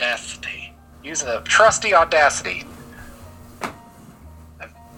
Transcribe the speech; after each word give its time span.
Audacity. 0.00 0.72
Use 1.04 1.20
the 1.20 1.42
trusty 1.44 1.92
Audacity. 1.94 2.64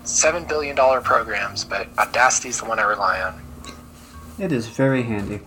Seven 0.04 0.44
billion 0.44 0.76
dollar 0.76 1.00
programs, 1.00 1.64
but 1.64 1.88
Audacity's 1.96 2.60
the 2.60 2.66
one 2.66 2.78
I 2.78 2.84
rely 2.84 3.20
on. 3.20 3.42
It 4.38 4.52
is 4.52 4.68
very 4.68 5.02
handy. 5.02 5.40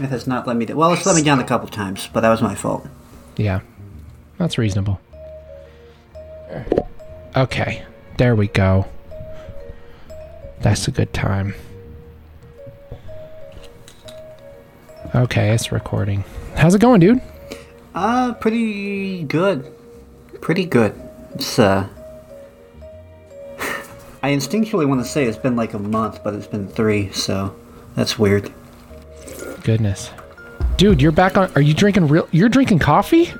It 0.00 0.08
has 0.08 0.26
not 0.26 0.48
let 0.48 0.56
me 0.56 0.64
down. 0.64 0.76
Well, 0.76 0.92
it's 0.92 1.06
let 1.06 1.14
me 1.14 1.22
down 1.22 1.38
a 1.38 1.44
couple 1.44 1.68
times, 1.68 2.08
but 2.12 2.22
that 2.22 2.30
was 2.30 2.42
my 2.42 2.56
fault. 2.56 2.88
Yeah, 3.36 3.60
that's 4.38 4.58
reasonable. 4.58 5.00
Okay, 7.36 7.84
there 8.18 8.34
we 8.34 8.48
go. 8.48 8.86
That's 10.62 10.88
a 10.88 10.90
good 10.90 11.12
time. 11.12 11.54
Okay, 15.14 15.50
it's 15.50 15.70
recording. 15.70 16.24
How's 16.56 16.74
it 16.74 16.80
going, 16.80 16.98
dude? 17.00 17.22
Uh, 17.96 18.34
pretty 18.34 19.22
good. 19.24 19.72
Pretty 20.40 20.66
good. 20.66 20.94
It's, 21.34 21.58
uh. 21.58 21.88
I 24.22 24.30
instinctually 24.30 24.86
want 24.86 25.00
to 25.02 25.08
say 25.08 25.24
it's 25.24 25.38
been 25.38 25.56
like 25.56 25.72
a 25.74 25.78
month, 25.78 26.22
but 26.22 26.34
it's 26.34 26.46
been 26.46 26.68
three, 26.68 27.10
so 27.12 27.56
that's 27.94 28.18
weird. 28.18 28.52
Goodness. 29.64 30.10
Dude, 30.76 31.00
you're 31.00 31.10
back 31.12 31.36
on. 31.38 31.50
Are 31.54 31.60
you 31.62 31.72
drinking 31.74 32.08
real. 32.08 32.28
You're 32.32 32.48
drinking 32.50 32.80
coffee? 32.80 33.32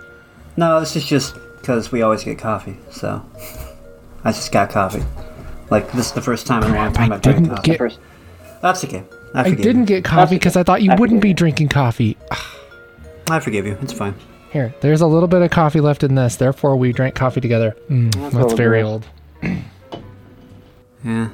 No, 0.56 0.80
this 0.80 0.96
is 0.96 1.04
just 1.04 1.34
because 1.60 1.92
we 1.92 2.00
always 2.02 2.24
get 2.24 2.38
coffee, 2.38 2.78
so. 2.90 3.22
I 4.24 4.32
just 4.32 4.50
got 4.50 4.70
coffee. 4.70 5.04
Like, 5.70 5.92
this 5.92 6.06
is 6.06 6.12
the 6.12 6.22
first 6.22 6.46
time 6.46 6.62
in 6.64 6.70
a 6.70 6.74
long 6.74 6.92
time 6.92 7.12
I 7.12 7.16
I've 7.16 7.22
drank 7.22 7.38
didn't 7.38 7.56
coffee. 7.56 7.70
get- 7.72 7.78
First- 7.78 7.98
That's 8.62 8.84
okay. 8.84 9.04
I, 9.34 9.40
I 9.42 9.54
didn't 9.54 9.82
you. 9.82 9.86
get 9.86 10.04
coffee 10.04 10.36
because 10.36 10.56
I 10.56 10.62
thought 10.62 10.82
you 10.82 10.92
I 10.92 10.94
wouldn't 10.94 11.20
be 11.20 11.28
forgive 11.28 11.36
drinking 11.38 11.68
coffee. 11.68 12.16
I 13.28 13.38
forgive 13.40 13.66
you. 13.66 13.76
It's 13.82 13.92
fine. 13.92 14.14
Here, 14.56 14.74
there's 14.80 15.02
a 15.02 15.06
little 15.06 15.28
bit 15.28 15.42
of 15.42 15.50
coffee 15.50 15.80
left 15.80 16.02
in 16.02 16.14
this. 16.14 16.36
Therefore, 16.36 16.76
we 16.76 16.90
drank 16.90 17.14
coffee 17.14 17.42
together. 17.42 17.76
Mm, 17.90 18.14
that's 18.14 18.34
all 18.34 18.56
very 18.56 18.80
gross. 18.80 19.02
old. 19.42 19.58
Yeah. 21.04 21.28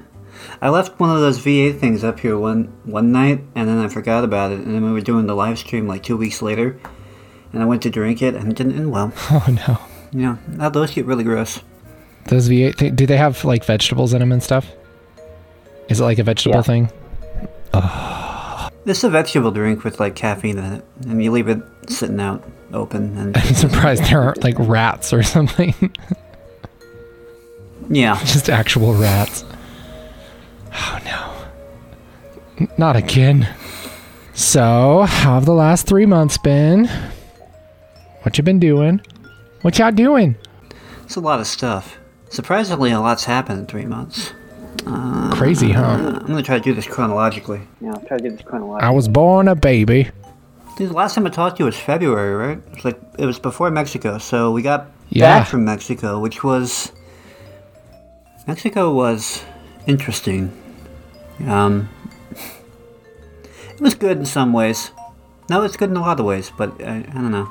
I 0.61 0.69
left 0.71 0.99
one 0.99 1.09
of 1.11 1.21
those 1.21 1.39
V8 1.39 1.79
things 1.79 2.03
up 2.03 2.19
here 2.19 2.37
one 2.37 2.65
one 2.85 3.13
night, 3.13 3.45
and 3.55 3.69
then 3.69 3.79
I 3.79 3.87
forgot 3.87 4.25
about 4.25 4.51
it. 4.51 4.59
And 4.59 4.75
then 4.75 4.83
we 4.85 4.91
were 4.91 5.01
doing 5.01 5.27
the 5.29 5.37
live 5.37 5.57
stream 5.61 5.87
like 5.87 6.03
two 6.03 6.17
weeks 6.17 6.43
later, 6.43 6.81
and 7.53 7.63
I 7.63 7.65
went 7.65 7.83
to 7.83 7.91
drink 7.91 8.23
it, 8.23 8.35
and 8.35 8.51
it 8.51 8.57
didn't 8.57 8.73
end 8.77 8.91
well. 8.91 9.13
Oh 9.31 9.47
no. 9.69 9.79
Yeah, 10.11 10.39
now 10.49 10.69
those 10.69 10.91
get 10.93 11.07
really 11.07 11.23
gross. 11.23 11.61
Those 12.27 12.49
V8 12.49 12.77
th- 12.77 12.97
do 12.97 13.07
they 13.07 13.17
have 13.19 13.45
like 13.45 13.65
vegetables 13.65 14.13
in 14.15 14.19
them 14.19 14.33
and 14.33 14.43
stuff? 14.43 14.69
Is 15.89 16.01
it 16.01 16.03
like 16.05 16.19
a 16.19 16.25
vegetable 16.25 16.57
Yeah. 16.57 16.63
thing? 16.63 16.91
This 18.85 18.99
is 18.99 19.05
a 19.05 19.11
vegetable 19.11 19.53
drink 19.53 19.85
with 19.85 20.01
like 20.01 20.17
caffeine 20.17 20.59
in 20.59 20.73
it, 20.73 20.85
and 21.07 21.23
you 21.23 21.31
leave 21.31 21.49
it 21.49 21.63
sitting 21.89 22.21
out 22.21 22.43
open, 22.73 23.17
and 23.17 23.37
I'm 23.39 23.55
surprised 23.55 24.05
there 24.05 24.23
aren't 24.23 24.43
like 24.43 24.57
rats 24.59 25.13
or 25.13 25.23
something. 25.23 25.75
yeah, 27.89 28.19
Just 28.25 28.51
actual 28.51 28.95
rats. 28.95 29.45
Oh 30.75 30.99
no. 31.05 32.67
Not 32.79 32.97
again. 32.97 33.49
So, 34.35 35.03
how 35.03 35.35
have 35.35 35.45
the 35.45 35.53
last 35.53 35.87
three 35.87 36.07
months 36.07 36.39
been? 36.39 36.89
What 38.23 38.39
you 38.39 38.45
been 38.45 38.61
doing? 38.61 39.01
What 39.63 39.79
y'all 39.79 39.93
doing? 39.93 40.37
it's 41.05 41.17
a 41.17 41.21
lot 41.21 41.41
of 41.41 41.47
stuff. 41.47 41.99
Surprisingly, 42.31 42.91
a 42.91 43.01
lot's 43.01 43.25
happened 43.25 43.61
in 43.61 43.67
three 43.67 43.85
months. 43.85 44.33
Crazy, 45.33 45.73
huh? 45.73 46.19
I'm 46.21 46.27
gonna 46.27 46.43
try 46.43 46.59
to 46.59 46.63
do 46.65 46.73
this 46.75 46.87
chronologically. 46.87 47.61
Yeah, 47.81 47.93
I'll 47.95 48.01
try 48.01 48.17
to 48.19 48.23
do 48.23 48.31
this 48.31 48.43
chronologically. 48.43 48.89
I 48.89 48.91
was 48.93 49.09
born 49.09 49.49
a 49.49 49.55
baby. 49.55 50.11
Dude, 50.77 50.91
the 50.91 50.95
last 50.95 51.15
time 51.15 51.27
I 51.27 51.31
talked 51.31 51.57
to 51.57 51.63
you 51.63 51.67
was 51.67 51.77
February, 51.77 52.35
right? 52.35 52.63
It's 52.73 52.85
like 52.85 52.99
it 53.19 53.27
was 53.27 53.39
before 53.39 53.71
Mexico, 53.71 54.19
so 54.19 54.51
we 54.53 54.63
got 54.63 54.91
Yeah. 55.11 55.39
back 55.41 55.49
from 55.49 55.65
Mexico, 55.65 56.19
which 56.19 56.43
was 56.45 56.93
Mexico 58.47 58.93
was 58.93 59.43
interesting. 59.87 60.53
Um, 61.47 61.89
it 63.75 63.81
was 63.81 63.95
good 63.95 64.19
in 64.19 64.27
some 64.27 64.53
ways. 64.53 64.91
No, 65.51 65.63
it's 65.63 65.77
good 65.77 65.91
in 65.91 65.97
a 65.97 66.01
lot 66.01 66.19
of 66.21 66.27
ways, 66.27 66.51
but 66.57 66.81
I, 66.83 66.99
I 66.99 67.15
don't 67.15 67.33
know. 67.33 67.49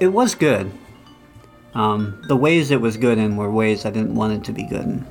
It 0.00 0.08
was 0.08 0.34
good. 0.34 0.70
Um, 1.74 2.22
the 2.28 2.36
ways 2.36 2.70
it 2.70 2.80
was 2.80 2.96
good 2.96 3.18
in 3.18 3.36
were 3.36 3.50
ways 3.50 3.84
I 3.84 3.90
didn't 3.90 4.14
want 4.14 4.32
it 4.32 4.44
to 4.44 4.52
be 4.52 4.62
good 4.64 4.84
in. 4.84 5.06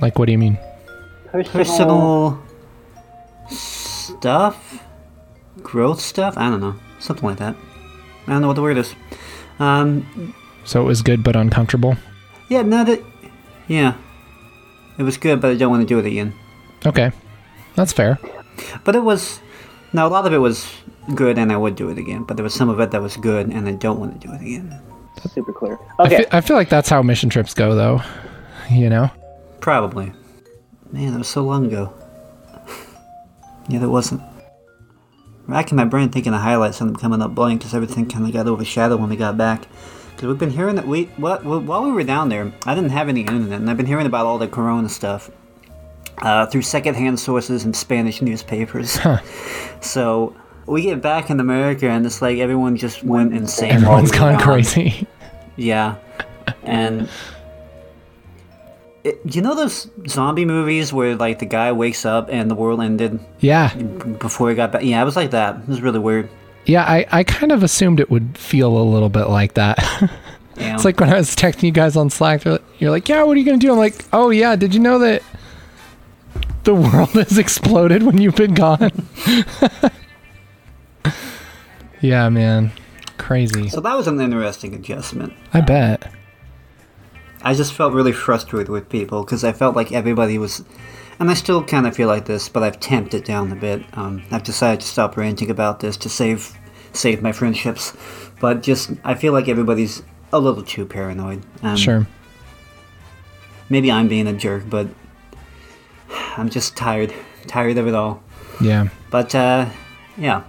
Like, 0.00 0.18
what 0.18 0.26
do 0.26 0.32
you 0.32 0.38
mean? 0.38 0.58
Personal 1.32 2.42
stuff, 3.48 4.82
growth 5.62 6.00
stuff. 6.00 6.36
I 6.36 6.50
don't 6.50 6.60
know, 6.60 6.74
something 6.98 7.28
like 7.28 7.38
that. 7.38 7.54
I 8.26 8.30
don't 8.32 8.40
know 8.42 8.48
what 8.48 8.54
the 8.56 8.62
word 8.62 8.78
is. 8.78 8.94
Um, 9.58 10.34
So 10.64 10.80
it 10.80 10.84
was 10.84 11.02
good 11.02 11.22
but 11.22 11.36
uncomfortable? 11.36 11.96
yeah, 12.48 12.62
no, 12.62 12.84
that, 12.84 13.02
yeah, 13.68 13.94
it 14.98 15.02
was 15.02 15.16
good, 15.18 15.40
but 15.40 15.50
I 15.50 15.54
don't 15.54 15.70
want 15.70 15.82
to 15.82 15.86
do 15.86 15.98
it 15.98 16.06
again. 16.06 16.34
Okay. 16.84 17.12
That's 17.74 17.92
fair. 17.92 18.18
But 18.84 18.96
it 18.96 19.04
was, 19.04 19.40
Now, 19.92 20.06
a 20.06 20.08
lot 20.10 20.26
of 20.26 20.32
it 20.32 20.38
was 20.38 20.66
good, 21.14 21.38
and 21.38 21.52
I 21.52 21.56
would 21.56 21.76
do 21.76 21.88
it 21.90 21.98
again. 21.98 22.24
But 22.24 22.36
there 22.36 22.44
was 22.44 22.54
some 22.54 22.68
of 22.70 22.80
it 22.80 22.90
that 22.90 23.02
was 23.02 23.16
good, 23.16 23.48
and 23.48 23.68
I 23.68 23.72
don't 23.72 24.00
want 24.00 24.20
to 24.20 24.26
do 24.28 24.32
it 24.34 24.40
again. 24.40 24.80
That's 25.16 25.32
Super 25.34 25.52
clear. 25.52 25.78
I, 25.98 26.08
fe- 26.08 26.26
I 26.32 26.40
feel 26.40 26.56
like 26.56 26.68
that's 26.70 26.88
how 26.88 27.02
mission 27.02 27.28
trips 27.30 27.52
go, 27.54 27.74
though. 27.74 28.00
You 28.70 28.88
know? 28.90 29.10
Probably. 29.60 30.12
Man, 30.92 31.12
that 31.12 31.18
was 31.18 31.28
so 31.28 31.42
long 31.42 31.66
ago. 31.66 31.92
yeah, 33.68 33.78
that 33.80 33.90
wasn't. 33.90 34.22
Racking 35.46 35.76
my 35.76 35.84
brain 35.84 36.08
thinking 36.08 36.32
the 36.32 36.38
highlights 36.38 36.80
and 36.80 36.90
them 36.90 36.96
coming 36.96 37.22
up 37.22 37.34
blank 37.34 37.60
because 37.60 37.74
everything 37.74 38.08
kind 38.08 38.26
of 38.26 38.32
got 38.32 38.46
overshadowed 38.46 39.00
when 39.00 39.10
we 39.10 39.16
got 39.16 39.36
back. 39.36 39.66
Because 40.10 40.28
we've 40.28 40.38
been 40.38 40.50
hearing 40.50 40.76
that 40.76 40.86
we 40.86 41.04
what 41.18 41.44
while 41.44 41.84
we 41.84 41.92
were 41.92 42.02
down 42.02 42.30
there, 42.30 42.52
I 42.64 42.74
didn't 42.74 42.90
have 42.90 43.08
any 43.08 43.20
internet, 43.20 43.60
and 43.60 43.68
I've 43.70 43.76
been 43.76 43.86
hearing 43.86 44.06
about 44.06 44.26
all 44.26 44.38
the 44.38 44.48
Corona 44.48 44.88
stuff 44.88 45.30
uh, 46.22 46.46
through 46.46 46.62
secondhand 46.62 47.20
sources 47.20 47.64
and 47.64 47.74
Spanish 47.76 48.22
newspapers. 48.22 48.98
So 49.80 50.34
we 50.66 50.82
get 50.82 51.02
back 51.02 51.30
in 51.30 51.38
America, 51.38 51.88
and 51.88 52.04
it's 52.06 52.22
like 52.22 52.38
everyone 52.38 52.76
just 52.76 53.04
went 53.04 53.34
insane. 53.34 53.72
Everyone's 53.72 54.10
we 54.10 54.18
gone. 54.18 54.40
crazy. 54.40 55.06
Yeah, 55.56 55.96
and 56.62 57.08
it, 59.06 59.20
you 59.34 59.40
know 59.40 59.54
those 59.54 59.88
zombie 60.08 60.44
movies 60.44 60.92
where 60.92 61.14
like 61.14 61.38
the 61.38 61.46
guy 61.46 61.72
wakes 61.72 62.04
up 62.04 62.28
and 62.30 62.50
the 62.50 62.54
world 62.54 62.80
ended 62.80 63.20
yeah. 63.40 63.74
before 63.74 64.50
he 64.50 64.56
got 64.56 64.72
back? 64.72 64.82
Yeah, 64.82 65.00
it 65.00 65.04
was 65.04 65.16
like 65.16 65.30
that. 65.30 65.56
It 65.60 65.68
was 65.68 65.80
really 65.80 66.00
weird. 66.00 66.28
Yeah, 66.64 66.82
I, 66.82 67.06
I 67.12 67.24
kind 67.24 67.52
of 67.52 67.62
assumed 67.62 68.00
it 68.00 68.10
would 68.10 68.36
feel 68.36 68.76
a 68.76 68.82
little 68.82 69.08
bit 69.08 69.26
like 69.26 69.54
that. 69.54 69.78
Yeah. 70.58 70.74
it's 70.74 70.86
like 70.86 70.98
when 70.98 71.10
I 71.10 71.16
was 71.16 71.36
texting 71.36 71.64
you 71.64 71.70
guys 71.70 71.96
on 71.96 72.08
Slack, 72.08 72.42
you're 72.46 72.90
like, 72.90 73.10
yeah, 73.10 73.22
what 73.24 73.36
are 73.36 73.38
you 73.38 73.44
going 73.44 73.60
to 73.60 73.66
do? 73.66 73.70
I'm 73.70 73.78
like, 73.78 74.02
oh, 74.14 74.30
yeah, 74.30 74.56
did 74.56 74.72
you 74.72 74.80
know 74.80 74.98
that 75.00 75.22
the 76.64 76.74
world 76.74 77.10
has 77.12 77.36
exploded 77.36 78.02
when 78.02 78.16
you've 78.16 78.36
been 78.36 78.54
gone? 78.54 78.90
yeah, 82.00 82.30
man. 82.30 82.72
Crazy. 83.18 83.68
so 83.68 83.82
that 83.82 83.94
was 83.94 84.06
an 84.06 84.18
interesting 84.18 84.74
adjustment. 84.74 85.34
I 85.52 85.60
bet. 85.60 86.10
I 87.46 87.54
just 87.54 87.74
felt 87.74 87.92
really 87.92 88.10
frustrated 88.10 88.68
with 88.68 88.88
people 88.88 89.22
because 89.22 89.44
I 89.44 89.52
felt 89.52 89.76
like 89.76 89.92
everybody 89.92 90.36
was, 90.36 90.64
and 91.20 91.30
I 91.30 91.34
still 91.34 91.62
kind 91.62 91.86
of 91.86 91.94
feel 91.94 92.08
like 92.08 92.24
this, 92.24 92.48
but 92.48 92.64
I've 92.64 92.80
tamped 92.80 93.14
it 93.14 93.24
down 93.24 93.52
a 93.52 93.54
bit. 93.54 93.84
Um, 93.96 94.24
I've 94.32 94.42
decided 94.42 94.80
to 94.80 94.86
stop 94.88 95.16
ranting 95.16 95.48
about 95.48 95.78
this 95.78 95.96
to 95.98 96.08
save 96.08 96.58
save 96.92 97.22
my 97.22 97.30
friendships, 97.30 97.96
but 98.40 98.64
just 98.64 98.90
I 99.04 99.14
feel 99.14 99.32
like 99.32 99.46
everybody's 99.46 100.02
a 100.32 100.40
little 100.40 100.64
too 100.64 100.86
paranoid. 100.86 101.44
Um, 101.62 101.76
Sure. 101.76 102.04
Maybe 103.68 103.92
I'm 103.92 104.08
being 104.08 104.26
a 104.26 104.32
jerk, 104.32 104.64
but 104.68 104.88
I'm 106.36 106.50
just 106.50 106.76
tired, 106.76 107.14
tired 107.46 107.78
of 107.78 107.86
it 107.86 107.94
all. 107.94 108.24
Yeah. 108.60 108.88
But 109.08 109.36
uh, 109.36 109.68
yeah, 110.16 110.42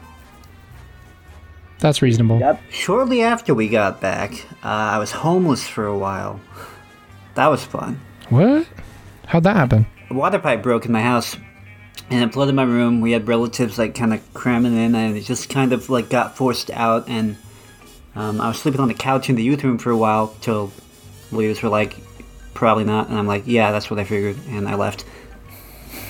That's 1.77 2.01
reasonable. 2.01 2.39
Yep. 2.39 2.59
shortly 2.71 3.21
after 3.21 3.53
we 3.53 3.67
got 3.69 4.01
back, 4.01 4.33
uh, 4.63 4.95
I 4.95 4.97
was 4.97 5.11
homeless 5.11 5.67
for 5.67 5.85
a 5.85 5.95
while. 5.95 6.39
That 7.37 7.47
was 7.47 7.63
fun. 7.63 8.01
What? 8.29 8.67
How'd 9.27 9.43
that 9.43 9.55
happen? 9.55 9.85
a 10.09 10.13
water 10.15 10.39
pipe 10.39 10.63
broke 10.63 10.85
in 10.85 10.91
my 10.91 11.01
house 11.01 11.35
and 12.09 12.23
it 12.23 12.33
flooded 12.33 12.55
my 12.55 12.63
room. 12.63 12.99
We 12.99 13.11
had 13.11 13.27
relatives 13.27 13.77
like 13.77 13.93
kind 13.93 14.11
of 14.11 14.33
cramming 14.33 14.75
in, 14.75 14.95
and 14.95 15.15
it 15.15 15.21
just 15.21 15.47
kind 15.47 15.71
of 15.71 15.87
like 15.87 16.09
got 16.09 16.35
forced 16.35 16.71
out. 16.71 17.07
And 17.07 17.37
um, 18.15 18.41
I 18.41 18.47
was 18.47 18.57
sleeping 18.57 18.81
on 18.81 18.87
the 18.87 18.95
couch 18.95 19.29
in 19.29 19.35
the 19.35 19.43
youth 19.43 19.63
room 19.63 19.77
for 19.77 19.91
a 19.91 19.97
while 19.97 20.35
till 20.41 20.71
leaders 21.31 21.61
were 21.61 21.69
like, 21.69 21.97
probably 22.55 22.85
not. 22.85 23.09
And 23.09 23.19
I'm 23.19 23.27
like, 23.27 23.43
yeah, 23.45 23.71
that's 23.71 23.91
what 23.91 23.99
I 23.99 24.03
figured, 24.03 24.37
and 24.49 24.67
I 24.67 24.75
left. 24.75 25.05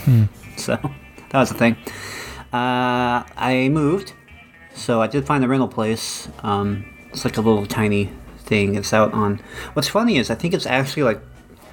So 0.56 0.76
that 1.30 1.40
was 1.40 1.50
the 1.50 1.56
thing. 1.56 1.76
Uh, 2.52 3.22
I 3.36 3.70
moved, 3.72 4.14
so 4.74 5.02
I 5.02 5.08
did 5.08 5.26
find 5.26 5.44
a 5.44 5.48
rental 5.48 5.68
place. 5.68 6.30
Um, 6.42 6.86
it's 7.12 7.26
like 7.26 7.38
a 7.38 7.42
little 7.42 7.68
tiny 7.68 8.10
thing. 8.48 8.76
It's 8.76 8.94
out 8.94 9.14
on. 9.14 9.40
What's 9.74 9.88
funny 9.90 10.18
is 10.18 10.30
I 10.32 10.36
think 10.36 10.54
it's 10.54 10.66
actually 10.66 11.04
like 11.04 11.22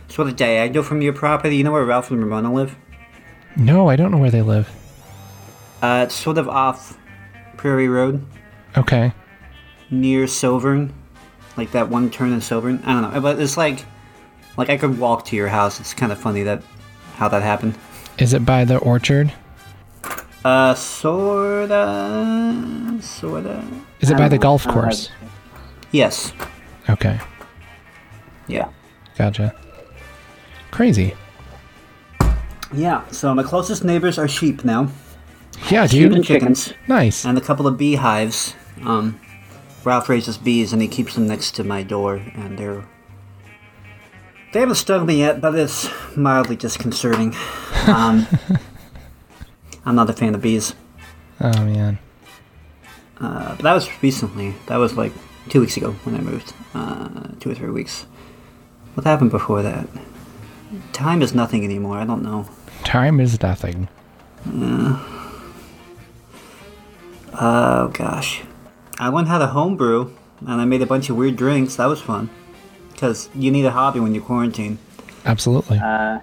sort 0.08 0.28
of 0.28 0.36
diagonal 0.36 0.82
from 0.82 1.00
your 1.02 1.12
property. 1.14 1.56
You 1.56 1.64
know 1.64 1.72
where 1.72 1.84
Ralph 1.84 2.10
and 2.10 2.20
Ramona 2.22 2.52
live? 2.52 2.76
No, 3.56 3.88
I 3.88 3.96
don't 3.96 4.10
know 4.10 4.18
where 4.18 4.30
they 4.30 4.42
live. 4.42 4.68
Uh, 5.80 6.02
it's 6.06 6.14
sort 6.14 6.38
of 6.38 6.48
off 6.48 6.98
Prairie 7.56 7.88
Road. 7.88 8.24
Okay. 8.76 9.12
near 9.90 10.26
Silvern, 10.26 10.92
like 11.56 11.70
that 11.72 11.88
one 11.88 12.10
turn 12.10 12.32
in 12.32 12.40
Silvern. 12.40 12.82
I 12.84 12.92
don't 13.00 13.12
know, 13.14 13.20
but 13.20 13.38
it's 13.40 13.56
like, 13.56 13.84
like 14.56 14.68
I 14.70 14.76
could 14.76 14.98
walk 14.98 15.24
to 15.26 15.36
your 15.36 15.46
house. 15.48 15.78
It's 15.78 15.94
kind 15.94 16.10
of 16.10 16.18
funny 16.18 16.42
that 16.42 16.62
how 17.16 17.28
that 17.28 17.42
happened. 17.42 17.78
Is 18.18 18.32
it 18.32 18.44
by 18.44 18.64
the 18.64 18.78
orchard? 18.78 19.32
Uh, 20.44 20.74
sorta, 20.74 21.78
sorta. 23.00 23.64
Is 24.00 24.10
it 24.10 24.16
by 24.16 24.28
the 24.28 24.38
golf 24.38 24.66
Uh, 24.66 24.72
course? 24.72 25.10
Yes. 25.92 26.32
Okay, 26.88 27.18
Yeah. 28.46 28.68
gotcha. 29.16 29.54
Crazy. 30.70 31.14
Yeah. 32.72 33.02
So 33.10 33.32
my 33.34 33.42
closest 33.42 33.84
neighbors 33.84 34.18
are 34.18 34.26
sheep 34.28 34.64
now. 34.64 34.88
Yeah, 35.70 35.86
Sheep 35.86 36.10
and 36.12 36.24
chickens, 36.24 36.74
Nice. 36.88 37.24
and 37.24 37.38
a 37.38 37.40
couple 37.40 37.66
of 37.66 37.78
beehives. 37.78 38.54
Um, 38.84 39.20
Ralph 39.84 40.08
raises 40.08 40.36
bees, 40.36 40.72
and 40.72 40.82
he 40.82 40.88
keeps 40.88 41.14
them 41.14 41.26
next 41.28 41.52
to 41.56 41.64
my 41.64 41.82
door, 41.84 42.16
and 42.34 42.58
they're. 42.58 42.84
They 44.52 44.60
haven't 44.60 44.74
stung 44.76 45.06
me 45.06 45.18
yet, 45.18 45.40
but 45.40 45.54
it's 45.54 45.88
mildly 46.16 46.56
disconcerting. 46.56 47.34
Um, 47.86 48.26
I'm 49.84 49.94
not 49.94 50.08
a 50.08 50.14
fan 50.14 50.34
of 50.34 50.40
bees. 50.40 50.74
Oh 51.38 51.50
man. 51.66 51.98
Uh, 53.20 53.50
but 53.56 53.58
that 53.62 53.74
was 53.74 53.90
recently. 54.02 54.54
That 54.68 54.76
was 54.76 54.96
like 54.96 55.12
two 55.48 55.60
weeks 55.60 55.76
ago 55.76 55.92
when 56.04 56.14
I 56.14 56.20
moved. 56.20 56.52
Uh, 56.74 57.28
two 57.40 57.50
or 57.50 57.54
three 57.54 57.70
weeks. 57.70 58.06
What 58.94 59.04
happened 59.06 59.30
before 59.30 59.62
that? 59.62 59.86
Time 60.92 61.22
is 61.22 61.34
nothing 61.34 61.64
anymore. 61.64 61.98
I 61.98 62.04
don't 62.04 62.22
know. 62.22 62.46
Time 62.84 63.20
is 63.20 63.40
nothing. 63.42 63.88
Oh 67.36 67.88
gosh. 67.92 68.42
I 68.98 69.08
went 69.08 69.26
and 69.26 69.32
had 69.32 69.42
a 69.42 69.48
homebrew, 69.48 70.10
and 70.40 70.60
I 70.60 70.64
made 70.64 70.82
a 70.82 70.86
bunch 70.86 71.10
of 71.10 71.16
weird 71.16 71.36
drinks. 71.36 71.76
That 71.76 71.86
was 71.86 72.00
fun. 72.00 72.30
Because 72.92 73.28
you 73.34 73.50
need 73.50 73.64
a 73.64 73.72
hobby 73.72 73.98
when 74.00 74.14
you're 74.14 74.22
quarantined. 74.24 74.78
Absolutely. 75.24 75.78
No, 75.78 76.20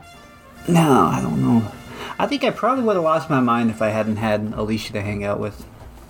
I 0.68 1.20
don't 1.22 1.42
know. 1.42 1.70
I 2.18 2.28
think 2.28 2.44
I 2.44 2.52
probably 2.52 2.84
would 2.86 2.96
have 2.96 3.04
lost 3.04 3.30
my 3.30 3.40
mind 3.42 3.72
if 3.72 3.82
I 3.82 3.90
hadn't 3.90 4.18
had 4.18 4.54
Alicia 4.56 4.94
to 4.94 5.02
hang 5.02 5.24
out 5.24 5.40
with. 5.40 5.66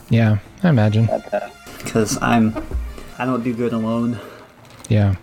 yeah, 0.09 0.37
I 0.61 0.69
imagine. 0.69 1.09
Because 1.77 2.21
I'm. 2.21 2.53
I 3.21 3.25
don't 3.25 3.43
do 3.43 3.53
good 3.53 3.71
alone. 3.71 4.19
Yeah. 4.89 5.13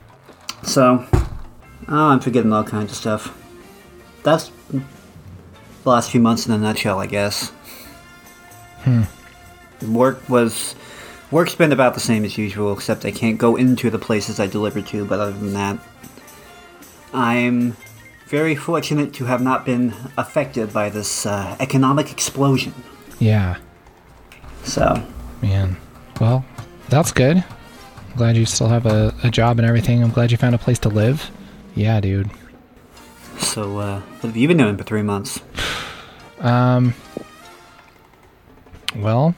So. 0.62 1.04
Oh, 1.88 2.08
I'm 2.10 2.20
forgetting 2.20 2.52
all 2.52 2.62
kinds 2.62 2.92
of 2.92 2.96
stuff. 2.96 3.36
That's 4.22 4.52
the 4.70 4.80
last 5.84 6.12
few 6.12 6.20
months 6.20 6.46
in 6.46 6.52
a 6.52 6.58
nutshell, 6.58 7.00
I 7.00 7.06
guess. 7.06 7.48
Hmm. 8.82 9.02
Work 9.92 10.28
was. 10.28 10.76
Work's 11.32 11.56
been 11.56 11.72
about 11.72 11.94
the 11.94 12.00
same 12.00 12.24
as 12.24 12.38
usual, 12.38 12.72
except 12.72 13.04
I 13.04 13.10
can't 13.10 13.36
go 13.36 13.56
into 13.56 13.90
the 13.90 13.98
places 13.98 14.38
I 14.38 14.46
deliver 14.46 14.80
to, 14.80 15.04
but 15.04 15.18
other 15.18 15.32
than 15.32 15.54
that. 15.54 15.80
I'm 17.12 17.76
very 18.28 18.54
fortunate 18.54 19.12
to 19.14 19.24
have 19.24 19.42
not 19.42 19.66
been 19.66 19.92
affected 20.16 20.72
by 20.72 20.88
this 20.88 21.26
uh, 21.26 21.56
economic 21.58 22.12
explosion. 22.12 22.74
Yeah. 23.18 23.56
So, 24.62 25.02
Man. 25.42 25.76
Well, 26.20 26.44
that's 26.90 27.10
good. 27.10 27.42
I'm 28.18 28.24
glad 28.24 28.36
you 28.36 28.46
still 28.46 28.66
have 28.66 28.84
a, 28.84 29.14
a 29.22 29.30
job 29.30 29.60
and 29.60 29.68
everything. 29.68 30.02
I'm 30.02 30.10
glad 30.10 30.32
you 30.32 30.36
found 30.36 30.52
a 30.52 30.58
place 30.58 30.80
to 30.80 30.88
live. 30.88 31.30
Yeah, 31.76 32.00
dude. 32.00 32.28
so 33.38 33.78
uh, 33.78 34.00
what 34.00 34.24
have 34.24 34.36
you 34.36 34.48
been 34.48 34.56
doing 34.56 34.76
for 34.76 34.82
three 34.82 35.02
months? 35.02 35.40
Um. 36.40 36.94
Well, 38.96 39.36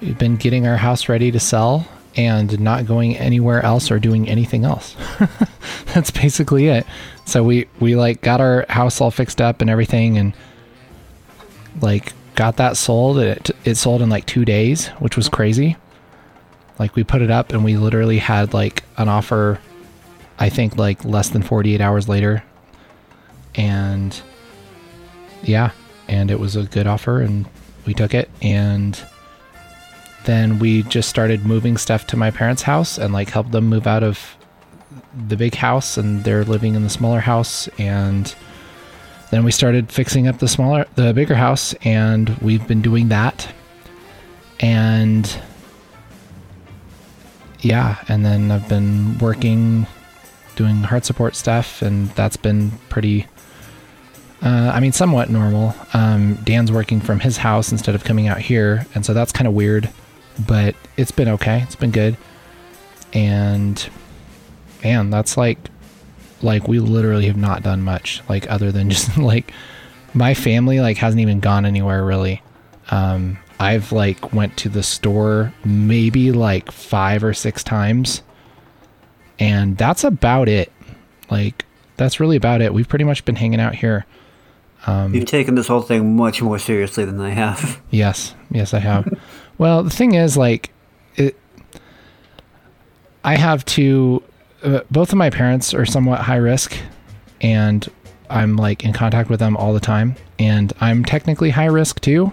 we've 0.00 0.16
been 0.16 0.36
getting 0.36 0.68
our 0.68 0.76
house 0.76 1.08
ready 1.08 1.32
to 1.32 1.40
sell 1.40 1.88
and 2.16 2.60
not 2.60 2.86
going 2.86 3.16
anywhere 3.16 3.64
else 3.64 3.90
or 3.90 3.98
doing 3.98 4.28
anything 4.28 4.64
else. 4.64 4.94
That's 5.86 6.12
basically 6.12 6.68
it. 6.68 6.86
So 7.24 7.42
we 7.42 7.66
we 7.80 7.96
like 7.96 8.20
got 8.20 8.40
our 8.40 8.64
house 8.68 9.00
all 9.00 9.10
fixed 9.10 9.40
up 9.40 9.60
and 9.60 9.68
everything, 9.68 10.18
and 10.18 10.34
like 11.80 12.12
got 12.36 12.58
that 12.58 12.76
sold. 12.76 13.18
It 13.18 13.50
it 13.64 13.74
sold 13.74 14.02
in 14.02 14.08
like 14.08 14.24
two 14.24 14.44
days, 14.44 14.86
which 15.00 15.16
was 15.16 15.28
crazy. 15.28 15.76
Like 16.78 16.94
we 16.94 17.04
put 17.04 17.22
it 17.22 17.30
up 17.30 17.52
and 17.52 17.64
we 17.64 17.76
literally 17.76 18.18
had 18.18 18.54
like 18.54 18.84
an 18.96 19.08
offer. 19.08 19.60
I 20.38 20.48
think 20.48 20.76
like 20.76 21.04
less 21.04 21.30
than 21.30 21.42
48 21.42 21.80
hours 21.80 22.08
later, 22.08 22.44
and 23.56 24.20
yeah, 25.42 25.72
and 26.06 26.30
it 26.30 26.38
was 26.38 26.54
a 26.54 26.62
good 26.64 26.86
offer, 26.86 27.20
and 27.20 27.48
we 27.86 27.94
took 27.94 28.14
it. 28.14 28.30
And 28.40 29.00
then 30.24 30.58
we 30.58 30.84
just 30.84 31.08
started 31.08 31.44
moving 31.44 31.76
stuff 31.76 32.06
to 32.08 32.16
my 32.16 32.30
parents' 32.30 32.62
house 32.62 32.98
and 32.98 33.12
like 33.12 33.30
helped 33.30 33.50
them 33.50 33.66
move 33.66 33.86
out 33.86 34.02
of 34.02 34.36
the 35.26 35.36
big 35.36 35.56
house, 35.56 35.96
and 35.96 36.22
they're 36.22 36.44
living 36.44 36.76
in 36.76 36.84
the 36.84 36.90
smaller 36.90 37.20
house. 37.20 37.66
And 37.78 38.32
then 39.30 39.44
we 39.44 39.50
started 39.50 39.90
fixing 39.90 40.28
up 40.28 40.38
the 40.38 40.48
smaller, 40.48 40.86
the 40.94 41.12
bigger 41.12 41.34
house, 41.34 41.74
and 41.82 42.28
we've 42.38 42.66
been 42.68 42.82
doing 42.82 43.08
that. 43.08 43.52
And 44.60 45.40
yeah, 47.60 48.02
and 48.08 48.24
then 48.24 48.50
I've 48.50 48.68
been 48.68 49.18
working, 49.18 49.86
doing 50.56 50.82
HeartSupport 50.82 51.34
stuff, 51.34 51.82
and 51.82 52.08
that's 52.10 52.36
been 52.36 52.72
pretty 52.88 53.26
uh, 54.42 54.70
I 54.72 54.80
mean, 54.80 54.92
somewhat 54.92 55.30
normal. 55.30 55.74
Um, 55.94 56.36
Dan's 56.44 56.70
working 56.70 57.00
from 57.00 57.20
his 57.20 57.36
house 57.36 57.72
instead 57.72 57.94
of 57.94 58.04
coming 58.04 58.28
out 58.28 58.38
here, 58.38 58.86
and 58.94 59.04
so 59.04 59.12
that's 59.12 59.32
kind 59.32 59.48
of 59.48 59.54
weird, 59.54 59.90
but 60.46 60.76
it's 60.96 61.10
been 61.10 61.28
okay. 61.28 61.62
It's 61.62 61.74
been 61.74 61.90
good, 61.90 62.16
and 63.12 63.88
man, 64.84 65.10
that's 65.10 65.36
like, 65.36 65.58
like 66.40 66.68
we 66.68 66.78
literally 66.78 67.26
have 67.26 67.36
not 67.36 67.64
done 67.64 67.82
much, 67.82 68.22
like 68.28 68.48
other 68.48 68.70
than 68.70 68.90
just 68.90 69.18
like 69.18 69.52
my 70.14 70.34
family 70.34 70.80
like 70.80 70.96
hasn't 70.96 71.20
even 71.20 71.40
gone 71.40 71.66
anywhere 71.66 72.04
really. 72.04 72.42
Um, 72.90 73.38
I've 73.60 73.90
like 73.92 74.32
went 74.32 74.56
to 74.58 74.68
the 74.68 74.82
store 74.82 75.52
maybe 75.64 76.32
like 76.32 76.70
five 76.70 77.24
or 77.24 77.34
six 77.34 77.64
times, 77.64 78.22
and 79.38 79.76
that's 79.76 80.04
about 80.04 80.48
it. 80.48 80.72
Like 81.30 81.64
that's 81.96 82.20
really 82.20 82.36
about 82.36 82.62
it. 82.62 82.72
We've 82.72 82.88
pretty 82.88 83.04
much 83.04 83.24
been 83.24 83.36
hanging 83.36 83.60
out 83.60 83.74
here. 83.74 84.06
Um, 84.86 85.12
You've 85.12 85.26
taken 85.26 85.56
this 85.56 85.66
whole 85.66 85.82
thing 85.82 86.16
much 86.16 86.40
more 86.40 86.58
seriously 86.58 87.04
than 87.04 87.20
I 87.20 87.30
have. 87.30 87.80
Yes, 87.90 88.34
yes, 88.50 88.74
I 88.74 88.78
have. 88.80 89.08
well, 89.56 89.82
the 89.82 89.90
thing 89.90 90.14
is, 90.14 90.36
like, 90.36 90.70
it. 91.16 91.36
I 93.24 93.34
have 93.36 93.64
to. 93.66 94.22
Uh, 94.62 94.80
both 94.90 95.10
of 95.10 95.16
my 95.16 95.30
parents 95.30 95.72
are 95.74 95.86
somewhat 95.86 96.20
high 96.20 96.36
risk, 96.36 96.76
and 97.40 97.88
I'm 98.30 98.56
like 98.56 98.84
in 98.84 98.92
contact 98.92 99.30
with 99.30 99.40
them 99.40 99.56
all 99.56 99.72
the 99.72 99.80
time, 99.80 100.16
and 100.38 100.72
I'm 100.80 101.04
technically 101.04 101.50
high 101.50 101.66
risk 101.66 102.00
too. 102.00 102.32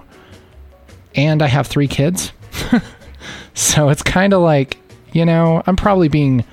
And 1.16 1.42
I 1.42 1.48
have 1.48 1.68
three 1.68 1.88
kids, 1.88 2.34
so 3.54 3.90
it's 3.90 4.04
kind 4.04 4.34
of 4.34 4.42
like 4.42 4.78
you 5.14 5.26
know 5.26 5.64
I'm 5.66 5.76
probably 5.76 6.10
being 6.10 6.44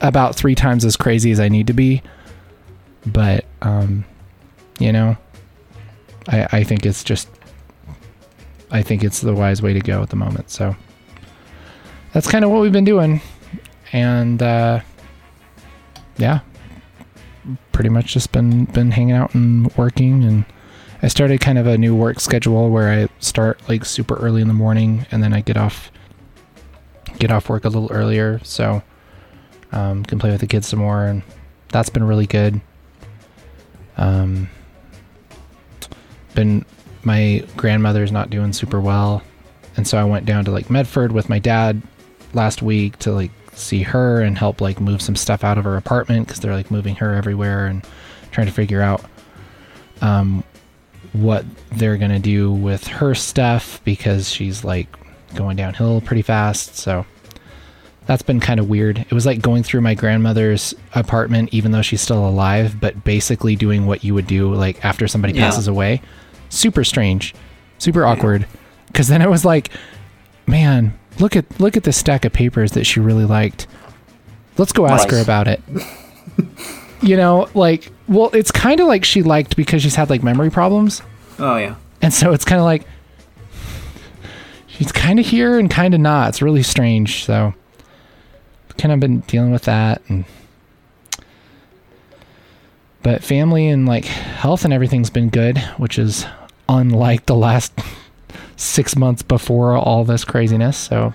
about 0.00 0.34
three 0.34 0.54
times 0.54 0.84
as 0.84 0.96
crazy 0.96 1.30
as 1.30 1.40
I 1.40 1.48
need 1.48 1.66
to 1.66 1.72
be, 1.72 2.02
but 3.04 3.44
um, 3.62 4.04
you 4.78 4.92
know, 4.92 5.16
I 6.28 6.48
I 6.52 6.64
think 6.64 6.86
it's 6.86 7.04
just 7.04 7.28
I 8.70 8.82
think 8.82 9.04
it's 9.04 9.20
the 9.20 9.34
wise 9.34 9.62
way 9.62 9.72
to 9.72 9.80
go 9.80 10.02
at 10.02 10.10
the 10.10 10.16
moment. 10.16 10.50
So 10.50 10.74
that's 12.12 12.28
kind 12.30 12.44
of 12.44 12.50
what 12.50 12.62
we've 12.62 12.72
been 12.72 12.84
doing. 12.84 13.20
And 13.92 14.42
uh, 14.42 14.80
yeah, 16.18 16.40
pretty 17.72 17.90
much 17.90 18.12
just 18.12 18.32
been 18.32 18.64
been 18.66 18.90
hanging 18.90 19.12
out 19.12 19.34
and 19.34 19.74
working 19.76 20.24
and 20.24 20.44
I 21.02 21.08
started 21.08 21.40
kind 21.40 21.58
of 21.58 21.66
a 21.66 21.76
new 21.76 21.94
work 21.94 22.20
schedule 22.20 22.70
where 22.70 22.88
I 22.90 23.08
start 23.20 23.60
like 23.68 23.84
super 23.84 24.16
early 24.16 24.40
in 24.40 24.48
the 24.48 24.54
morning 24.54 25.06
and 25.10 25.22
then 25.22 25.32
I 25.32 25.40
get 25.40 25.56
off 25.56 25.90
get 27.18 27.30
off 27.30 27.48
work 27.48 27.64
a 27.64 27.68
little 27.68 27.90
earlier 27.92 28.40
so 28.42 28.82
um, 29.72 30.04
can 30.04 30.18
play 30.18 30.30
with 30.30 30.40
the 30.40 30.46
kids 30.46 30.68
some 30.68 30.80
more 30.80 31.06
and 31.06 31.22
that's 31.68 31.88
been 31.88 32.04
really 32.04 32.26
good. 32.26 32.60
Um, 33.96 34.48
been 36.34 36.64
my 37.02 37.44
grandmother's 37.56 38.12
not 38.12 38.30
doing 38.30 38.52
super 38.52 38.80
well 38.80 39.22
and 39.76 39.86
so 39.86 39.96
i 39.96 40.04
went 40.04 40.26
down 40.26 40.44
to 40.44 40.50
like 40.50 40.68
medford 40.68 41.12
with 41.12 41.28
my 41.28 41.38
dad 41.38 41.80
last 42.34 42.62
week 42.62 42.98
to 42.98 43.12
like 43.12 43.30
see 43.52 43.82
her 43.82 44.20
and 44.20 44.36
help 44.36 44.60
like 44.60 44.80
move 44.80 45.00
some 45.00 45.16
stuff 45.16 45.42
out 45.42 45.56
of 45.56 45.64
her 45.64 45.76
apartment 45.76 46.26
because 46.26 46.40
they're 46.40 46.54
like 46.54 46.70
moving 46.70 46.94
her 46.96 47.14
everywhere 47.14 47.66
and 47.66 47.84
trying 48.30 48.46
to 48.46 48.52
figure 48.52 48.82
out 48.82 49.02
um, 50.02 50.44
what 51.22 51.44
they're 51.72 51.96
gonna 51.96 52.18
do 52.18 52.52
with 52.52 52.86
her 52.86 53.14
stuff 53.14 53.80
because 53.84 54.30
she's 54.30 54.64
like 54.64 54.86
going 55.34 55.56
downhill 55.56 56.00
pretty 56.00 56.22
fast 56.22 56.76
so 56.76 57.04
that's 58.06 58.22
been 58.22 58.38
kind 58.38 58.60
of 58.60 58.68
weird. 58.68 58.98
It 58.98 59.12
was 59.12 59.26
like 59.26 59.42
going 59.42 59.64
through 59.64 59.80
my 59.80 59.94
grandmother's 59.94 60.72
apartment, 60.94 61.48
even 61.52 61.72
though 61.72 61.82
she's 61.82 62.00
still 62.00 62.24
alive, 62.28 62.80
but 62.80 63.02
basically 63.02 63.56
doing 63.56 63.84
what 63.84 64.04
you 64.04 64.14
would 64.14 64.28
do 64.28 64.54
like 64.54 64.84
after 64.84 65.08
somebody 65.08 65.34
Yeah. 65.34 65.46
passes 65.46 65.66
away. 65.66 66.00
Super 66.48 66.84
strange, 66.84 67.34
super 67.78 68.06
awkward. 68.06 68.46
Because 68.86 69.08
then 69.08 69.22
it 69.22 69.28
was 69.28 69.44
like, 69.44 69.70
man, 70.46 70.96
look 71.18 71.34
at 71.34 71.46
look 71.58 71.76
at 71.76 71.82
this 71.82 71.96
stack 71.96 72.24
of 72.24 72.32
papers 72.32 72.70
that 72.72 72.84
she 72.84 73.00
really 73.00 73.24
liked. 73.24 73.66
Let's 74.56 74.70
go 74.72 74.86
ask 74.86 75.10
her 75.10 75.20
about 75.20 75.48
it. 75.48 75.60
You 77.02 77.16
know, 77.16 77.48
like, 77.54 77.90
well, 78.08 78.30
it's 78.32 78.50
kind 78.50 78.80
of 78.80 78.86
like 78.86 79.04
she 79.04 79.22
liked 79.22 79.56
because 79.56 79.82
she's 79.82 79.94
had 79.94 80.10
like 80.10 80.22
memory 80.22 80.50
problems, 80.50 81.02
Oh 81.38 81.56
yeah. 81.56 81.74
and 82.02 82.12
so 82.12 82.32
it's 82.32 82.44
kind 82.44 82.58
of 82.60 82.64
like 82.64 82.86
she's 84.66 84.92
kind 84.92 85.18
of 85.18 85.26
here 85.26 85.58
and 85.58 85.70
kind 85.70 85.94
of 85.94 86.00
not. 86.00 86.28
It's 86.30 86.42
really 86.42 86.62
strange. 86.62 87.24
So, 87.24 87.54
kind 88.78 88.92
of 88.92 89.00
been 89.00 89.20
dealing 89.20 89.52
with 89.52 89.62
that, 89.62 90.02
and 90.08 90.24
but 93.02 93.22
family 93.22 93.68
and 93.68 93.86
like 93.86 94.04
health 94.04 94.64
and 94.64 94.72
everything's 94.72 95.10
been 95.10 95.28
good, 95.30 95.58
which 95.78 95.98
is 95.98 96.26
unlike 96.68 97.26
the 97.26 97.34
last 97.36 97.72
six 98.56 98.96
months 98.96 99.22
before 99.22 99.76
all 99.76 100.04
this 100.04 100.24
craziness. 100.24 100.76
So, 100.76 101.14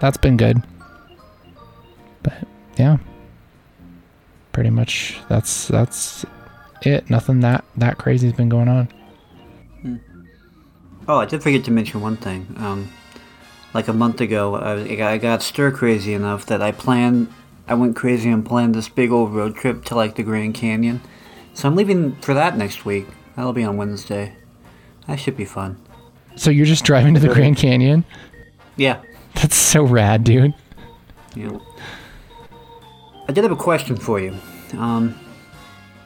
that's 0.00 0.16
been 0.18 0.36
good. 0.36 0.62
But 2.22 2.34
yeah, 2.78 2.98
pretty 4.52 4.70
much 4.70 5.20
that's 5.28 5.68
that's 5.68 6.24
it. 6.82 7.08
Nothing 7.10 7.40
that 7.40 7.64
that 7.76 7.98
crazy's 7.98 8.32
been 8.32 8.48
going 8.48 8.68
on. 8.68 8.88
Oh, 11.08 11.18
I 11.18 11.26
did 11.26 11.42
forget 11.42 11.64
to 11.64 11.70
mention 11.70 12.00
one 12.00 12.16
thing. 12.16 12.54
Um, 12.58 12.90
like 13.74 13.88
a 13.88 13.92
month 13.92 14.20
ago, 14.20 14.54
I, 14.56 15.12
I 15.12 15.18
got 15.18 15.42
stir 15.42 15.70
crazy 15.70 16.14
enough 16.14 16.46
that 16.46 16.62
I 16.62 16.72
planned, 16.72 17.32
I 17.66 17.74
went 17.74 17.96
crazy 17.96 18.30
and 18.30 18.44
planned 18.44 18.74
this 18.74 18.88
big 18.88 19.10
old 19.10 19.34
road 19.34 19.56
trip 19.56 19.84
to 19.86 19.94
like 19.94 20.16
the 20.16 20.22
Grand 20.22 20.54
Canyon. 20.54 21.00
So 21.54 21.68
I'm 21.68 21.76
leaving 21.76 22.16
for 22.16 22.34
that 22.34 22.56
next 22.56 22.84
week. 22.84 23.06
That'll 23.36 23.52
be 23.52 23.64
on 23.64 23.76
Wednesday. 23.76 24.34
That 25.06 25.18
should 25.18 25.36
be 25.36 25.44
fun. 25.44 25.80
So 26.36 26.50
you're 26.50 26.66
just 26.66 26.84
driving 26.84 27.14
to 27.14 27.20
the 27.20 27.28
Grand 27.28 27.56
Canyon? 27.56 28.04
Yeah. 28.76 29.00
That's 29.34 29.56
so 29.56 29.82
rad, 29.82 30.24
dude. 30.24 30.54
Yeah. 31.34 31.58
I 33.30 33.32
did 33.32 33.44
have 33.44 33.52
a 33.52 33.56
question 33.70 33.94
for 33.94 34.18
you. 34.18 34.34
Um, 34.76 35.16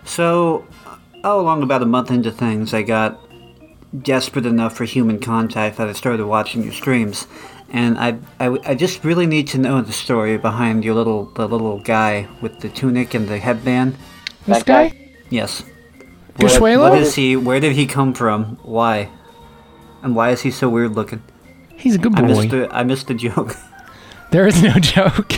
so, 0.04 0.66
all 1.24 1.40
along 1.40 1.62
about 1.62 1.80
a 1.80 1.86
month 1.86 2.10
into 2.10 2.30
things, 2.30 2.74
I 2.74 2.82
got 2.82 3.18
desperate 4.02 4.44
enough 4.44 4.76
for 4.76 4.84
human 4.84 5.18
contact 5.18 5.78
that 5.78 5.88
I 5.88 5.94
started 5.94 6.26
watching 6.26 6.62
your 6.62 6.74
streams, 6.74 7.26
and 7.70 7.96
I, 7.96 8.18
I, 8.38 8.58
I 8.66 8.74
just 8.74 9.04
really 9.04 9.24
need 9.26 9.46
to 9.48 9.58
know 9.58 9.80
the 9.80 9.90
story 9.90 10.36
behind 10.36 10.84
your 10.84 10.94
little 10.94 11.24
the 11.24 11.48
little 11.48 11.78
guy 11.78 12.28
with 12.42 12.60
the 12.60 12.68
tunic 12.68 13.14
and 13.14 13.26
the 13.26 13.38
headband. 13.38 13.96
This 14.44 14.62
guy? 14.62 14.90
guy? 14.90 15.12
Yes. 15.30 15.64
Gushwelo? 16.34 16.90
What 16.90 16.98
is 16.98 17.14
he? 17.14 17.36
Where 17.36 17.58
did 17.58 17.72
he 17.72 17.86
come 17.86 18.12
from? 18.12 18.58
Why? 18.62 19.08
And 20.02 20.14
why 20.14 20.28
is 20.28 20.42
he 20.42 20.50
so 20.50 20.68
weird 20.68 20.92
looking? 20.94 21.22
He's 21.74 21.94
a 21.94 21.98
good 21.98 22.14
I 22.16 22.20
boy. 22.20 22.26
missed 22.26 22.50
the 22.50 22.68
I 22.70 22.84
missed 22.84 23.06
the 23.06 23.14
joke. 23.14 23.56
There 24.30 24.46
is 24.46 24.62
no 24.62 24.74
joke. 24.78 25.32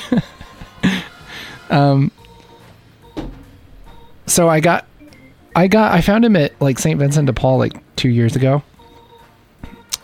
Um 1.70 2.10
so 4.26 4.48
I 4.48 4.60
got 4.60 4.86
I 5.54 5.68
got 5.68 5.92
I 5.92 6.00
found 6.00 6.24
him 6.24 6.36
at 6.36 6.60
like 6.60 6.78
St. 6.78 6.98
Vincent 6.98 7.26
de 7.26 7.32
Paul 7.32 7.58
like 7.58 7.96
2 7.96 8.08
years 8.08 8.36
ago. 8.36 8.62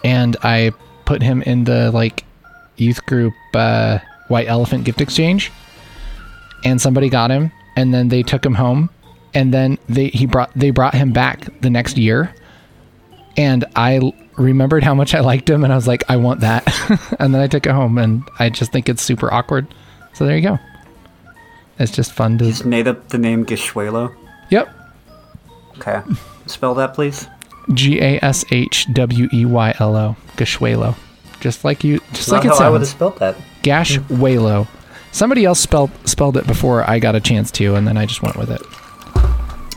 And 0.05 0.37
I 0.43 0.73
put 1.05 1.23
him 1.23 1.43
in 1.43 1.65
the 1.65 1.91
like 1.91 2.25
youth 2.77 3.05
group 3.07 3.35
uh 3.55 3.99
White 4.29 4.49
Elephant 4.49 4.85
gift 4.85 5.01
exchange. 5.01 5.53
And 6.65 6.81
somebody 6.81 7.09
got 7.09 7.31
him 7.31 7.53
and 7.77 7.93
then 7.93 8.09
they 8.09 8.23
took 8.23 8.45
him 8.45 8.55
home 8.55 8.89
and 9.35 9.53
then 9.53 9.79
they 9.89 10.09
he 10.09 10.27
brought 10.27 10.51
they 10.55 10.71
brought 10.71 10.95
him 10.95 11.13
back 11.13 11.61
the 11.61 11.71
next 11.71 11.99
year. 11.99 12.35
And 13.37 13.65
I 13.77 14.13
remembered 14.37 14.83
how 14.83 14.95
much 14.95 15.15
I 15.15 15.21
liked 15.21 15.49
him 15.51 15.65
and 15.65 15.73
I 15.73 15.77
was 15.77 15.89
like 15.89 16.05
I 16.09 16.17
want 16.17 16.41
that. 16.41 16.67
and 17.19 17.35
then 17.35 17.41
I 17.41 17.47
took 17.49 17.67
it 17.67 17.73
home 17.73 17.99
and 17.99 18.23
I 18.39 18.51
just 18.51 18.73
think 18.73 18.89
it's 18.89 19.03
super 19.03 19.33
awkward. 19.33 19.67
So 20.15 20.25
there 20.25 20.37
you 20.37 20.43
go. 20.43 20.59
It's 21.83 21.93
just 21.93 22.13
fun 22.13 22.39
to 22.39 22.45
Just 22.45 22.65
made 22.65 22.87
up 22.89 23.09
the 23.09 23.19
name 23.19 23.45
Gishuelo. 23.45 24.15
Yep. 24.51 24.69
Okay. 25.79 26.01
Spell 26.47 26.75
that, 26.77 26.95
please. 26.95 27.27
G 27.75 28.01
A 28.01 28.19
S 28.23 28.45
H 28.51 28.87
W 28.93 29.29
E 29.33 29.45
Y 29.45 29.75
L 29.79 29.97
O. 29.97 30.17
Gashwelo. 30.37 30.97
Just 31.41 31.65
like 31.65 31.83
you 31.85 31.99
just 32.13 32.31
like 32.31 32.45
Not 32.45 32.55
it 32.55 32.59
how 32.59 32.67
I 32.67 32.71
would 32.71 32.81
have 32.83 32.89
sounds. 32.89 32.97
spelled 32.97 33.19
that. 33.19 33.37
Gashwelo. 33.63 34.69
Somebody 35.11 35.45
else 35.45 35.61
spelled 35.61 35.91
spelled 36.09 36.37
it 36.37 36.47
before 36.47 36.89
I 36.89 36.99
got 36.99 37.15
a 37.15 37.21
chance 37.21 37.51
to, 37.53 37.75
and 37.75 37.87
then 37.87 37.97
I 37.97 38.07
just 38.07 38.23
went 38.23 38.37
with 38.37 38.51
it. 38.51 38.63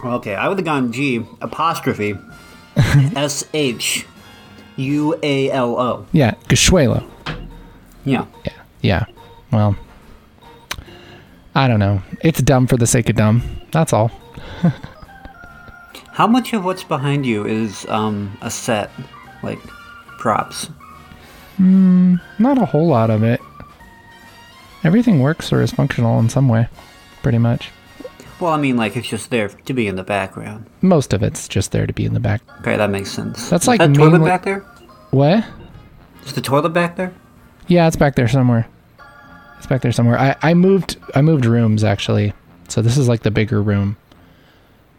Okay, 0.05 0.35
I 0.35 0.47
would 0.47 0.57
have 0.59 0.65
gone 0.65 0.91
G 0.91 1.25
apostrophe 1.41 2.15
S 3.15 3.45
H 3.53 4.05
U 4.77 5.17
A 5.23 5.49
L 5.51 5.79
O. 5.79 6.05
Yeah, 6.11 6.35
Gashwelo. 6.47 7.03
Yeah. 8.05 8.25
Yeah. 8.45 8.51
Yeah. 8.81 9.05
Well, 9.51 9.75
I 11.55 11.67
don't 11.67 11.79
know. 11.79 12.01
It's 12.21 12.41
dumb 12.41 12.67
for 12.67 12.77
the 12.77 12.87
sake 12.87 13.09
of 13.09 13.15
dumb. 13.15 13.41
That's 13.71 13.93
all. 13.93 14.11
How 16.11 16.27
much 16.27 16.53
of 16.53 16.63
what's 16.63 16.83
behind 16.83 17.25
you 17.25 17.45
is 17.45 17.85
um 17.89 18.37
a 18.41 18.49
set, 18.51 18.89
like 19.43 19.59
props? 20.17 20.69
Not 21.57 22.57
a 22.57 22.65
whole 22.65 22.87
lot 22.87 23.09
of 23.09 23.23
it. 23.23 23.39
Everything 24.83 25.19
works 25.21 25.51
or 25.51 25.61
is 25.61 25.71
functional 25.71 26.19
in 26.19 26.29
some 26.29 26.47
way, 26.49 26.67
pretty 27.23 27.37
much. 27.37 27.71
Well, 28.39 28.51
I 28.51 28.57
mean, 28.57 28.75
like 28.75 28.97
it's 28.97 29.07
just 29.07 29.29
there 29.29 29.47
to 29.47 29.73
be 29.73 29.87
in 29.87 29.95
the 29.95 30.03
background. 30.03 30.65
Most 30.81 31.13
of 31.13 31.23
it's 31.23 31.47
just 31.47 31.71
there 31.71 31.87
to 31.87 31.93
be 31.93 32.05
in 32.05 32.13
the 32.13 32.19
back. 32.19 32.41
Okay, 32.59 32.75
that 32.75 32.89
makes 32.89 33.09
sense. 33.09 33.49
That's 33.49 33.63
is 33.63 33.67
like 33.69 33.79
that 33.79 33.93
toilet 33.93 34.11
mainly- 34.19 34.29
back 34.29 34.43
there. 34.43 34.59
What? 35.11 35.45
Is 36.25 36.33
the 36.33 36.41
toilet 36.41 36.69
back 36.69 36.97
there? 36.97 37.13
Yeah, 37.67 37.87
it's 37.87 37.95
back 37.95 38.15
there 38.15 38.27
somewhere. 38.27 38.67
It's 39.65 39.69
back 39.71 39.81
there 39.81 39.91
somewhere. 39.91 40.19
I, 40.19 40.35
I 40.43 40.53
moved 40.53 40.97
I 41.15 41.23
moved 41.23 41.43
rooms 41.43 41.83
actually. 41.83 42.33
So 42.67 42.83
this 42.83 42.97
is 42.97 43.07
like 43.07 43.23
the 43.23 43.31
bigger 43.31 43.63
room. 43.63 43.97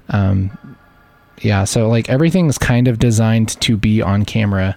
Um 0.08 0.76
yeah, 1.40 1.62
so 1.62 1.88
like 1.88 2.08
everything's 2.08 2.58
kind 2.58 2.88
of 2.88 2.98
designed 2.98 3.60
to 3.60 3.76
be 3.76 4.02
on 4.02 4.24
camera 4.24 4.76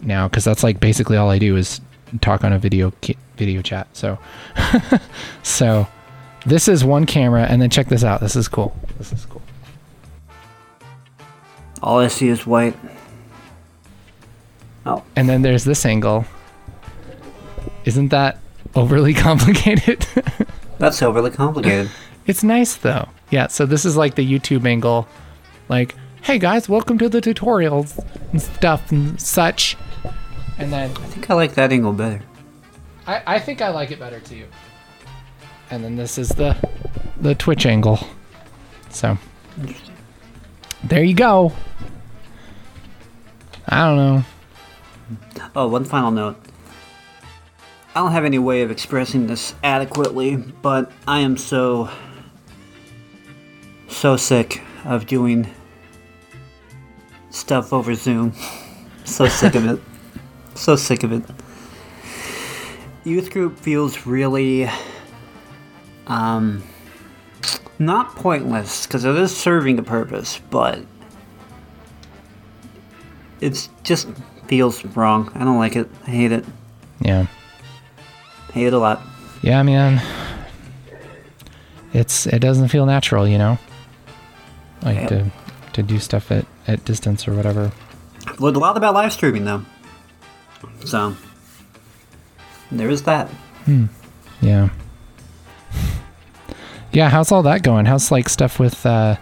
now 0.00 0.28
cuz 0.28 0.42
that's 0.42 0.64
like 0.64 0.80
basically 0.80 1.16
all 1.16 1.30
I 1.30 1.38
do 1.38 1.56
is 1.56 1.80
talk 2.20 2.42
on 2.42 2.52
a 2.52 2.58
video 2.58 2.92
video 3.36 3.62
chat. 3.62 3.86
So 3.92 4.18
so 5.44 5.86
this 6.44 6.66
is 6.66 6.84
one 6.84 7.06
camera 7.06 7.44
and 7.44 7.62
then 7.62 7.70
check 7.70 7.86
this 7.86 8.02
out. 8.02 8.20
This 8.20 8.34
is 8.34 8.48
cool. 8.48 8.76
This 8.98 9.12
is 9.12 9.26
cool. 9.26 9.42
All 11.84 12.00
I 12.00 12.08
see 12.08 12.26
is 12.26 12.48
white. 12.48 12.76
Oh, 14.84 15.04
And 15.14 15.28
then 15.28 15.42
there's 15.42 15.62
this 15.62 15.86
angle. 15.86 16.24
Isn't 17.84 18.08
that 18.08 18.40
overly 18.74 19.14
complicated? 19.28 20.06
that's 20.78 21.02
overly 21.02 21.30
complicated. 21.30 21.90
It's 22.26 22.42
nice 22.42 22.76
though. 22.76 23.08
Yeah, 23.30 23.46
so 23.48 23.66
this 23.66 23.84
is 23.84 23.96
like 23.96 24.14
the 24.14 24.26
YouTube 24.26 24.66
angle. 24.66 25.06
Like, 25.68 25.94
hey 26.22 26.38
guys, 26.38 26.68
welcome 26.68 26.98
to 26.98 27.08
the 27.08 27.20
tutorials 27.20 27.98
and 28.32 28.40
stuff 28.42 28.90
and 28.90 29.20
such. 29.20 29.76
And 30.58 30.72
then 30.72 30.90
I 30.90 31.06
think 31.06 31.30
I 31.30 31.34
like 31.34 31.54
that 31.54 31.72
angle 31.72 31.92
better. 31.92 32.22
I, 33.06 33.22
I 33.26 33.38
think 33.38 33.62
I 33.62 33.68
like 33.70 33.90
it 33.90 33.98
better 33.98 34.20
too. 34.20 34.44
And 35.70 35.82
then 35.84 35.96
this 35.96 36.18
is 36.18 36.28
the 36.30 36.56
the 37.20 37.34
Twitch 37.34 37.66
angle. 37.66 38.00
So 38.90 39.16
there 40.84 41.04
you 41.04 41.14
go. 41.14 41.52
I 43.68 43.86
don't 43.86 43.96
know. 43.96 44.24
Oh, 45.54 45.68
one 45.68 45.84
final 45.84 46.10
note. 46.10 46.36
I 48.00 48.02
don't 48.02 48.12
have 48.12 48.24
any 48.24 48.38
way 48.38 48.62
of 48.62 48.70
expressing 48.70 49.26
this 49.26 49.54
adequately, 49.62 50.36
but 50.36 50.90
I 51.06 51.18
am 51.18 51.36
so. 51.36 51.90
so 53.88 54.16
sick 54.16 54.62
of 54.86 55.06
doing 55.06 55.46
stuff 57.28 57.74
over 57.74 57.94
Zoom. 57.94 58.32
so 59.04 59.28
sick 59.28 59.54
of 59.54 59.66
it. 59.66 59.80
So 60.54 60.76
sick 60.76 61.02
of 61.02 61.12
it. 61.12 61.22
Youth 63.04 63.30
group 63.30 63.58
feels 63.58 64.06
really. 64.06 64.70
um. 66.06 66.62
not 67.78 68.16
pointless, 68.16 68.86
because 68.86 69.04
it 69.04 69.14
is 69.14 69.36
serving 69.36 69.78
a 69.78 69.82
purpose, 69.82 70.40
but. 70.48 70.86
It's 73.42 73.68
just 73.82 74.08
feels 74.46 74.82
wrong. 74.96 75.30
I 75.34 75.40
don't 75.44 75.58
like 75.58 75.76
it. 75.76 75.90
I 76.06 76.10
hate 76.10 76.32
it. 76.32 76.46
Yeah. 77.02 77.26
Hate 78.52 78.66
it 78.66 78.72
a 78.72 78.78
lot. 78.78 79.00
Yeah, 79.42 79.62
man. 79.62 80.02
It's 81.92 82.26
it 82.26 82.38
doesn't 82.40 82.68
feel 82.68 82.86
natural, 82.86 83.26
you 83.26 83.38
know? 83.38 83.58
Like 84.82 84.96
Yeah. 84.96 85.06
to 85.08 85.30
to 85.74 85.82
do 85.82 85.98
stuff 85.98 86.30
at, 86.32 86.46
at 86.66 86.84
distance 86.84 87.26
or 87.28 87.34
whatever. 87.34 87.72
I've 88.26 88.40
learned 88.40 88.56
a 88.56 88.60
lot 88.60 88.76
about 88.76 88.94
live 88.94 89.12
streaming 89.12 89.44
though. 89.44 89.62
So 90.84 91.14
there 92.70 92.88
is 92.90 93.02
that. 93.04 93.28
Hmm. 93.64 93.86
Yeah. 94.40 94.68
Yeah, 96.92 97.08
how's 97.08 97.30
all 97.30 97.44
that 97.44 97.62
going? 97.62 97.86
How's 97.86 98.10
like 98.10 98.28
stuff 98.28 98.58
with 98.58 98.84
uh 98.84 99.14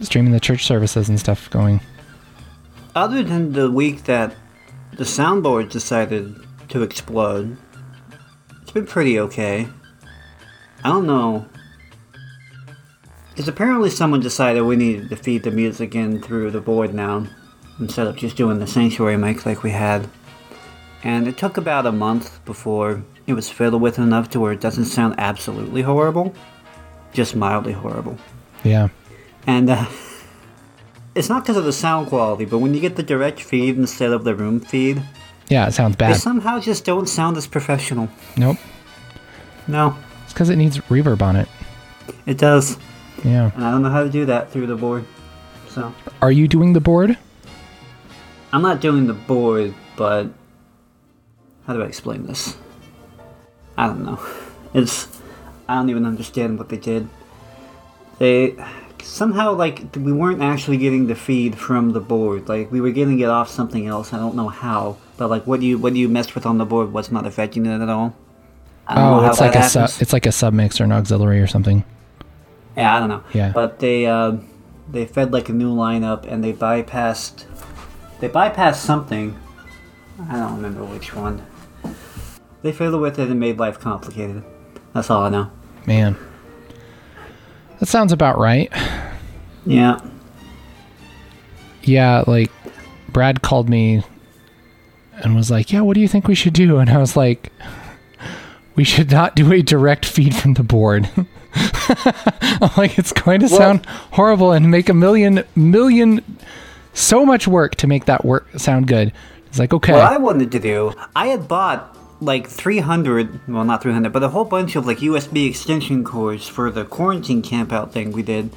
streaming 0.00 0.32
the 0.32 0.40
church 0.40 0.64
services 0.64 1.10
and 1.10 1.20
stuff 1.20 1.50
going? 1.50 1.80
Other 2.94 3.22
than 3.22 3.52
the 3.52 3.70
week 3.70 4.04
that 4.04 4.34
the 4.96 5.04
soundboard 5.04 5.70
decided 5.70 6.34
to 6.70 6.80
explode. 6.82 7.58
It's 8.72 8.80
been 8.80 8.86
pretty 8.86 9.20
okay. 9.20 9.68
I 10.82 10.88
don't 10.88 11.06
know. 11.06 11.44
Because 13.28 13.46
apparently 13.46 13.90
someone 13.90 14.20
decided 14.20 14.62
we 14.62 14.76
needed 14.76 15.10
to 15.10 15.16
feed 15.16 15.42
the 15.42 15.50
music 15.50 15.94
in 15.94 16.22
through 16.22 16.52
the 16.52 16.62
board 16.62 16.94
now, 16.94 17.26
instead 17.78 18.06
of 18.06 18.16
just 18.16 18.34
doing 18.34 18.60
the 18.60 18.66
sanctuary 18.66 19.18
mic 19.18 19.44
like 19.44 19.62
we 19.62 19.72
had. 19.72 20.08
And 21.04 21.28
it 21.28 21.36
took 21.36 21.58
about 21.58 21.84
a 21.84 21.92
month 21.92 22.42
before 22.46 23.04
it 23.26 23.34
was 23.34 23.50
fiddled 23.50 23.82
with 23.82 23.98
enough 23.98 24.30
to 24.30 24.40
where 24.40 24.52
it 24.52 24.60
doesn't 24.62 24.86
sound 24.86 25.16
absolutely 25.18 25.82
horrible, 25.82 26.32
just 27.12 27.36
mildly 27.36 27.74
horrible. 27.74 28.16
Yeah. 28.64 28.88
And 29.46 29.68
uh, 29.68 29.84
it's 31.14 31.28
not 31.28 31.42
because 31.42 31.58
of 31.58 31.64
the 31.64 31.74
sound 31.74 32.06
quality, 32.06 32.46
but 32.46 32.56
when 32.56 32.72
you 32.72 32.80
get 32.80 32.96
the 32.96 33.02
direct 33.02 33.38
feed 33.38 33.76
instead 33.76 34.12
of 34.12 34.24
the 34.24 34.34
room 34.34 34.60
feed, 34.60 35.02
Yeah, 35.48 35.66
it 35.68 35.72
sounds 35.72 35.96
they 35.96 36.06
bad. 36.08 36.16
somehow 36.16 36.58
just 36.60 36.84
don't 36.84 37.08
sound 37.08 37.36
as 37.36 37.46
professional. 37.46 38.08
Nope. 38.36 38.56
No, 39.68 39.96
It's 40.24 40.32
because 40.32 40.48
it 40.50 40.56
needs 40.56 40.78
reverb 40.78 41.22
on 41.22 41.36
it. 41.36 41.48
it 42.26 42.38
does. 42.38 42.78
Yeah. 43.24 43.50
And 43.54 43.64
I 43.64 43.70
don't 43.70 43.82
know 43.82 43.90
how 43.90 44.02
to 44.02 44.10
do 44.10 44.24
that 44.26 44.50
through 44.50 44.66
the 44.66 44.74
board. 44.76 45.04
So, 45.68 45.94
Are 46.20 46.32
you 46.32 46.48
doing 46.48 46.72
the 46.72 46.80
board? 46.80 47.16
I'm 48.52 48.62
not 48.62 48.80
doing 48.80 49.06
the 49.06 49.14
board, 49.14 49.74
but 49.96 50.28
how 51.66 51.72
do 51.74 51.82
I 51.82 51.86
explain 51.86 52.26
this? 52.26 52.56
I 53.78 53.86
don't 53.86 54.04
know. 54.04 54.20
It's 54.74 55.06
I 55.68 55.76
don't 55.76 55.88
even 55.90 56.04
understand 56.06 56.58
what 56.58 56.68
they 56.68 56.76
did. 56.76 57.08
They 58.18 58.56
somehow 59.02 59.52
like 59.54 59.84
we 59.96 60.12
weren't 60.12 60.42
actually 60.42 60.76
getting 60.78 61.06
the 61.06 61.14
feed 61.14 61.56
from 61.58 61.92
the 61.92 62.00
board. 62.00 62.48
Like 62.48 62.70
we 62.72 62.80
were 62.80 62.90
getting 62.90 63.20
it 63.20 63.28
off 63.28 63.48
something 63.48 63.86
else. 63.86 64.12
I 64.12 64.18
don't 64.18 64.34
know 64.34 64.48
how, 64.48 64.96
but 65.16 65.28
like 65.30 65.46
what 65.46 65.60
do 65.60 65.66
you 65.66 65.78
what 65.78 65.92
do 65.94 65.98
you 65.98 66.08
messed 66.08 66.34
with 66.34 66.46
on 66.46 66.58
the 66.58 66.64
board 66.64 66.92
was 66.92 67.10
not 67.10 67.26
affecting 67.26 67.66
it 67.66 67.80
at 67.80 67.88
all. 67.88 68.14
I 68.86 68.94
don't 68.96 69.04
know 69.04 69.18
Oh, 69.18 69.20
how 69.22 69.30
it's 69.30 69.40
like 69.40 69.54
a 69.54 69.62
sub, 69.68 69.90
it's 70.00 70.12
like 70.12 70.26
a 70.26 70.30
submix 70.30 70.80
or 70.80 70.84
an 70.84 70.92
auxiliary 70.92 71.40
or 71.40 71.46
something. 71.46 71.84
Yeah, 72.76 72.96
I 72.96 73.00
don't 73.00 73.08
know. 73.08 73.22
Yeah. 73.32 73.52
But 73.52 73.78
they 73.78 74.06
uh, 74.06 74.36
they 74.90 75.06
fed 75.06 75.32
like 75.32 75.48
a 75.48 75.52
new 75.52 75.74
lineup 75.74 76.26
and 76.30 76.42
they 76.42 76.52
bypassed 76.52 77.44
they 78.20 78.28
bypassed 78.28 78.76
something. 78.76 79.38
I 80.28 80.36
don't 80.36 80.56
remember 80.56 80.84
which 80.84 81.14
one. 81.14 81.44
They 82.62 82.70
fiddled 82.72 83.00
with 83.00 83.18
it 83.18 83.28
and 83.28 83.40
made 83.40 83.58
life 83.58 83.80
complicated. 83.80 84.44
That's 84.92 85.10
all 85.10 85.24
I 85.24 85.28
know. 85.30 85.50
Man. 85.86 86.16
That 87.80 87.86
sounds 87.86 88.12
about 88.12 88.38
right. 88.38 88.72
Yeah. 89.66 89.98
Yeah, 91.82 92.22
like 92.28 92.50
Brad 93.08 93.42
called 93.42 93.68
me 93.68 94.04
and 95.22 95.34
was 95.34 95.50
like, 95.50 95.72
"Yeah, 95.72 95.80
what 95.80 95.94
do 95.94 96.00
you 96.00 96.08
think 96.08 96.28
we 96.28 96.34
should 96.34 96.52
do?" 96.52 96.78
And 96.78 96.90
I 96.90 96.98
was 96.98 97.16
like, 97.16 97.50
"We 98.74 98.84
should 98.84 99.10
not 99.10 99.34
do 99.34 99.52
a 99.52 99.62
direct 99.62 100.04
feed 100.04 100.34
from 100.34 100.54
the 100.54 100.62
board." 100.62 101.08
I'm 101.54 102.70
like, 102.76 102.98
it's 102.98 103.12
going 103.12 103.40
to 103.40 103.48
sound 103.48 103.84
horrible 104.12 104.52
and 104.52 104.70
make 104.70 104.88
a 104.88 104.94
million 104.94 105.44
million 105.54 106.22
so 106.94 107.24
much 107.26 107.46
work 107.48 107.74
to 107.76 107.86
make 107.86 108.06
that 108.06 108.24
work 108.24 108.48
sound 108.56 108.86
good. 108.86 109.12
It's 109.46 109.58
like, 109.58 109.72
okay, 109.72 109.92
What 109.92 110.12
I 110.12 110.16
wanted 110.16 110.50
to 110.52 110.58
do, 110.58 110.92
I 111.14 111.26
had 111.26 111.46
bought 111.48 111.96
like 112.22 112.46
300, 112.46 113.48
well 113.48 113.64
not 113.64 113.82
300, 113.82 114.12
but 114.12 114.22
a 114.22 114.28
whole 114.28 114.44
bunch 114.44 114.76
of 114.76 114.86
like 114.86 114.98
USB 114.98 115.48
extension 115.48 116.04
cords 116.04 116.46
for 116.46 116.70
the 116.70 116.84
quarantine 116.84 117.42
camp 117.42 117.72
out 117.72 117.92
thing 117.92 118.12
we 118.12 118.22
did, 118.22 118.50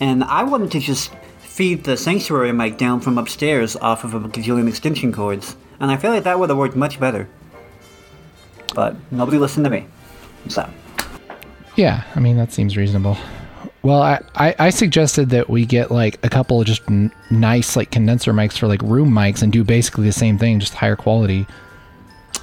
and 0.00 0.24
I 0.24 0.42
wanted 0.42 0.72
to 0.72 0.80
just 0.80 1.12
feed 1.40 1.84
the 1.84 1.96
sanctuary 1.96 2.52
mic 2.52 2.78
down 2.78 3.00
from 3.00 3.16
upstairs 3.18 3.76
off 3.76 4.04
of 4.04 4.14
a 4.14 4.20
gajillion 4.20 4.68
extension 4.68 5.12
cords, 5.12 5.56
and 5.82 5.90
I 5.90 5.96
feel 5.96 6.12
like 6.12 6.24
that 6.24 6.38
would 6.38 6.48
have 6.48 6.56
worked 6.56 6.76
much 6.76 6.98
better. 6.98 7.28
But 8.74 8.96
nobody 9.10 9.36
listened 9.36 9.64
to 9.64 9.70
me, 9.70 9.86
so 10.48 10.66
Yeah, 11.76 12.04
I 12.14 12.20
mean 12.20 12.38
that 12.38 12.52
seems 12.52 12.76
reasonable. 12.76 13.18
Well, 13.82 14.00
I, 14.00 14.20
I, 14.36 14.54
I 14.58 14.70
suggested 14.70 15.30
that 15.30 15.50
we 15.50 15.66
get 15.66 15.90
like 15.90 16.24
a 16.24 16.30
couple 16.30 16.60
of 16.60 16.66
just 16.66 16.82
n- 16.88 17.12
nice 17.30 17.74
like 17.74 17.90
condenser 17.90 18.32
mics 18.32 18.56
for 18.56 18.68
like 18.68 18.80
room 18.82 19.10
mics 19.10 19.42
and 19.42 19.52
do 19.52 19.64
basically 19.64 20.04
the 20.04 20.12
same 20.12 20.38
thing, 20.38 20.60
just 20.60 20.74
higher 20.74 20.94
quality. 20.94 21.46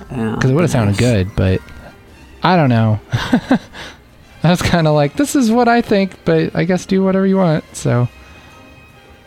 Oh, 0.01 0.05
yeah. 0.11 0.35
Because 0.35 0.51
it 0.51 0.53
would 0.53 0.63
have 0.63 0.69
sounded 0.69 0.97
good, 0.97 1.33
but 1.37 1.61
I 2.43 2.57
don't 2.57 2.69
know. 2.69 2.99
I 4.43 4.49
was 4.49 4.61
kind 4.61 4.85
of 4.85 4.93
like, 4.95 5.13
this 5.15 5.35
is 5.35 5.49
what 5.49 5.67
I 5.69 5.81
think, 5.81 6.23
but 6.25 6.53
I 6.55 6.65
guess 6.65 6.85
do 6.85 7.03
whatever 7.03 7.25
you 7.25 7.37
want. 7.37 7.63
So 7.73 8.09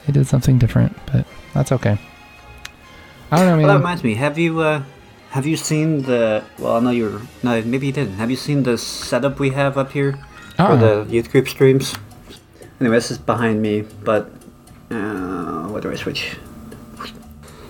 they 0.07 0.13
did 0.13 0.27
something 0.27 0.59
different, 0.59 0.97
but 1.07 1.27
that's 1.55 1.73
okay. 1.73 1.99
I 3.33 3.39
don't 3.39 3.47
know, 3.47 3.57
Well, 3.57 3.67
that 3.69 3.79
reminds 3.79 4.05
me. 4.05 4.15
Have 4.15 4.39
you 4.39 4.61
uh, 4.61 4.83
have 5.31 5.47
you 5.47 5.57
seen 5.57 6.03
the? 6.03 6.45
Well, 6.59 6.77
I 6.77 6.81
know 6.81 6.91
you're. 6.91 7.23
No, 7.43 7.63
maybe 7.63 7.87
you 7.87 7.93
didn't. 7.93 8.17
Have 8.17 8.31
you 8.31 8.37
seen 8.37 8.63
the 8.63 8.77
setup 8.77 9.41
we 9.41 9.51
have 9.51 9.79
up 9.79 9.93
here 9.93 10.19
for 10.57 10.77
the 10.77 11.07
youth 11.09 11.33
group 11.33 11.49
streams? 11.49 11.95
Anyway, 12.79 12.97
this 12.97 13.11
is 13.11 13.17
behind 13.17 13.63
me, 13.63 13.81
but 14.05 14.31
uh, 14.91 15.67
what 15.69 15.83
do 15.83 15.91
I 15.91 15.95
switch? 15.95 16.37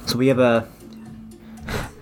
So 0.07 0.19
we 0.19 0.27
have 0.27 0.41
a 0.41 0.69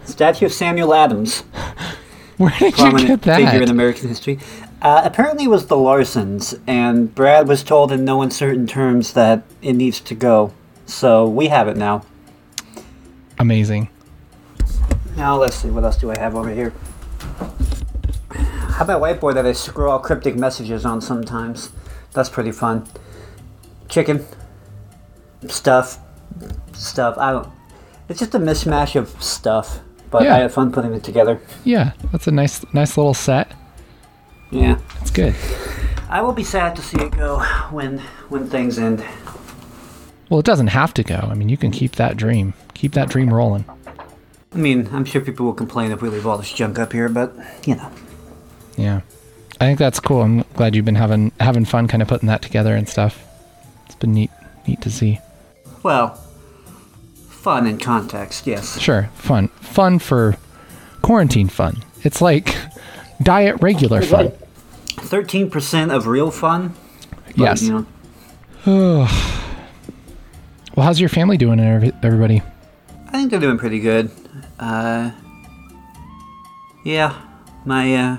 statue 0.04 0.46
of 0.46 0.52
Samuel 0.52 0.94
Adams, 0.94 1.40
Where 2.38 2.50
did 2.58 2.62
you 2.62 2.72
prominent 2.72 3.22
get 3.22 3.36
figure 3.36 3.62
in? 3.62 3.68
American 3.68 4.08
history. 4.08 4.38
Uh, 4.80 5.02
apparently, 5.04 5.44
it 5.44 5.48
was 5.48 5.66
the 5.66 5.76
Larsons, 5.76 6.58
and 6.66 7.14
Brad 7.14 7.46
was 7.46 7.62
told 7.62 7.92
in 7.92 8.06
no 8.06 8.22
uncertain 8.22 8.66
terms 8.66 9.12
that 9.12 9.42
it 9.60 9.74
needs 9.74 10.00
to 10.00 10.14
go. 10.14 10.54
So 10.86 11.28
we 11.28 11.48
have 11.48 11.68
it 11.68 11.76
now. 11.76 12.06
Amazing. 13.40 13.88
Now 15.16 15.36
let's 15.38 15.56
see, 15.56 15.70
what 15.70 15.82
else 15.82 15.96
do 15.96 16.10
I 16.10 16.18
have 16.18 16.34
over 16.36 16.50
here? 16.50 16.74
How 18.30 18.84
about 18.84 19.00
whiteboard 19.00 19.32
that 19.34 19.46
I 19.46 19.52
scroll 19.52 19.98
cryptic 19.98 20.36
messages 20.36 20.84
on 20.84 21.00
sometimes? 21.00 21.70
That's 22.12 22.28
pretty 22.28 22.52
fun. 22.52 22.86
Chicken. 23.88 24.26
Stuff. 25.48 25.98
Stuff. 26.74 27.16
I 27.16 27.32
don't. 27.32 27.48
It's 28.10 28.18
just 28.20 28.34
a 28.34 28.38
mishmash 28.38 28.94
of 28.94 29.08
stuff, 29.22 29.80
but 30.10 30.22
Yeah. 30.24 30.34
I 30.34 30.38
had 30.40 30.52
fun 30.52 30.70
putting 30.70 30.92
it 30.92 31.02
together. 31.02 31.40
Yeah, 31.64 31.92
that's 32.12 32.26
a 32.26 32.30
nice 32.32 32.62
nice 32.74 32.96
little 32.98 33.14
set. 33.14 33.52
Yeah. 34.50 34.78
It's 35.00 35.10
good. 35.10 35.34
I 36.10 36.20
will 36.20 36.32
be 36.32 36.44
sad 36.44 36.76
to 36.76 36.82
see 36.82 36.98
it 37.00 37.12
go 37.16 37.38
when 37.70 37.98
when 38.28 38.48
things 38.50 38.78
end. 38.78 39.02
Well, 40.30 40.38
it 40.38 40.46
doesn't 40.46 40.68
have 40.68 40.94
to 40.94 41.02
go. 41.02 41.16
I 41.16 41.34
mean, 41.34 41.48
you 41.48 41.56
can 41.56 41.72
keep 41.72 41.96
that 41.96 42.16
dream. 42.16 42.54
Keep 42.74 42.92
that 42.92 43.10
dream 43.10 43.34
rolling. 43.34 43.64
I 44.52 44.56
mean, 44.56 44.88
I'm 44.92 45.04
sure 45.04 45.20
people 45.20 45.44
will 45.44 45.54
complain 45.54 45.90
if 45.90 46.00
we 46.00 46.08
leave 46.08 46.26
all 46.26 46.38
this 46.38 46.52
junk 46.52 46.78
up 46.78 46.92
here, 46.92 47.08
but 47.08 47.34
you 47.66 47.74
know. 47.74 47.90
Yeah. 48.76 49.00
I 49.60 49.66
think 49.66 49.78
that's 49.78 50.00
cool. 50.00 50.22
I'm 50.22 50.44
glad 50.54 50.74
you've 50.74 50.84
been 50.84 50.94
having 50.94 51.32
having 51.40 51.64
fun 51.64 51.88
kind 51.88 52.00
of 52.00 52.08
putting 52.08 52.28
that 52.28 52.42
together 52.42 52.74
and 52.74 52.88
stuff. 52.88 53.22
It's 53.86 53.96
been 53.96 54.14
neat 54.14 54.30
neat 54.66 54.80
to 54.82 54.90
see. 54.90 55.18
Well, 55.82 56.14
fun 57.28 57.66
in 57.66 57.78
context, 57.78 58.46
yes. 58.46 58.80
Sure, 58.80 59.10
fun. 59.14 59.48
Fun 59.48 59.98
for 59.98 60.36
quarantine 61.02 61.48
fun. 61.48 61.82
It's 62.02 62.22
like 62.22 62.56
diet 63.22 63.56
regular 63.60 64.00
fun. 64.00 64.32
Thirteen 64.86 65.50
percent 65.50 65.90
of 65.90 66.06
real 66.06 66.30
fun. 66.30 66.74
but, 67.26 67.36
Yes. 67.36 67.62
You 67.62 67.86
know, 68.64 69.06
Well, 70.76 70.86
how's 70.86 71.00
your 71.00 71.08
family 71.08 71.36
doing 71.36 71.58
everybody? 71.58 72.42
I 73.08 73.10
think 73.12 73.30
they're 73.30 73.40
doing 73.40 73.58
pretty 73.58 73.80
good. 73.80 74.10
Uh, 74.58 75.10
yeah, 76.84 77.20
my 77.64 77.94
uh, 77.94 78.18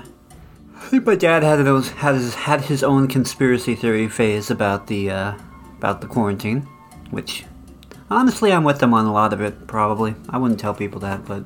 I 0.76 0.80
think 0.88 1.06
my 1.06 1.14
dad 1.14 1.42
had 1.42 1.58
had 1.58 2.14
his, 2.14 2.34
had 2.34 2.60
his 2.62 2.82
own 2.82 3.08
conspiracy 3.08 3.74
theory 3.74 4.08
phase 4.08 4.50
about 4.50 4.86
the 4.88 5.10
uh, 5.10 5.34
about 5.78 6.02
the 6.02 6.06
quarantine, 6.06 6.68
which 7.10 7.44
honestly 8.10 8.52
I'm 8.52 8.64
with 8.64 8.80
them 8.80 8.92
on 8.92 9.06
a 9.06 9.12
lot 9.12 9.32
of 9.32 9.40
it. 9.40 9.66
Probably 9.66 10.14
I 10.28 10.36
wouldn't 10.36 10.60
tell 10.60 10.74
people 10.74 11.00
that, 11.00 11.24
but 11.24 11.44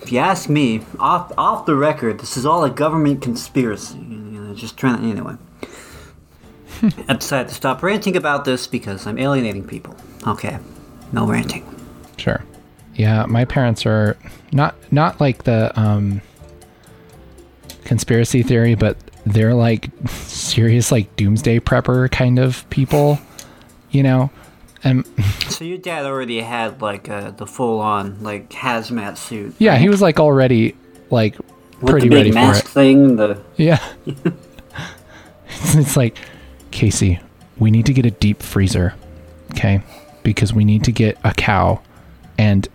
if 0.00 0.10
you 0.10 0.18
ask 0.18 0.48
me, 0.48 0.82
off 0.98 1.32
off 1.38 1.66
the 1.66 1.76
record, 1.76 2.18
this 2.18 2.36
is 2.36 2.44
all 2.44 2.64
a 2.64 2.70
government 2.70 3.22
conspiracy. 3.22 3.98
You 3.98 4.40
know, 4.40 4.54
just 4.54 4.76
trying 4.76 5.00
to 5.00 5.08
anyway. 5.08 5.36
I 7.08 7.14
decided 7.14 7.48
to 7.48 7.54
stop 7.54 7.82
ranting 7.82 8.16
about 8.16 8.44
this 8.44 8.66
because 8.66 9.06
I'm 9.06 9.18
alienating 9.18 9.66
people. 9.66 9.96
Okay, 10.26 10.58
no 11.12 11.26
ranting. 11.26 11.64
Sure. 12.16 12.42
Yeah, 12.94 13.26
my 13.26 13.44
parents 13.44 13.86
are 13.86 14.16
not 14.52 14.74
not 14.92 15.20
like 15.20 15.44
the 15.44 15.78
um 15.78 16.20
conspiracy 17.84 18.42
theory, 18.42 18.74
but 18.74 18.96
they're 19.26 19.54
like 19.54 19.90
serious 20.08 20.90
like 20.92 21.14
doomsday 21.16 21.60
prepper 21.60 22.10
kind 22.10 22.38
of 22.38 22.68
people, 22.70 23.18
you 23.90 24.02
know. 24.02 24.30
And 24.84 25.06
So 25.48 25.64
your 25.64 25.78
dad 25.78 26.06
already 26.06 26.40
had 26.40 26.80
like 26.82 27.08
uh, 27.08 27.32
the 27.32 27.46
full-on 27.46 28.22
like 28.22 28.50
hazmat 28.50 29.16
suit. 29.16 29.54
yeah, 29.58 29.76
he 29.76 29.88
was 29.88 30.00
like 30.00 30.20
already 30.20 30.76
like 31.10 31.36
with 31.80 31.90
pretty 31.90 32.08
ready 32.08 32.32
for 32.32 32.54
it. 32.54 32.64
thing. 32.64 33.16
The 33.16 33.40
Yeah. 33.56 33.82
it's 35.48 35.96
like, 35.96 36.16
Casey, 36.78 37.18
we 37.58 37.72
need 37.72 37.86
to 37.86 37.92
get 37.92 38.06
a 38.06 38.10
deep 38.12 38.40
freezer, 38.40 38.94
okay? 39.50 39.82
Because 40.22 40.54
we 40.54 40.64
need 40.64 40.84
to 40.84 40.92
get 40.92 41.18
a 41.24 41.34
cow 41.34 41.82
and 42.38 42.68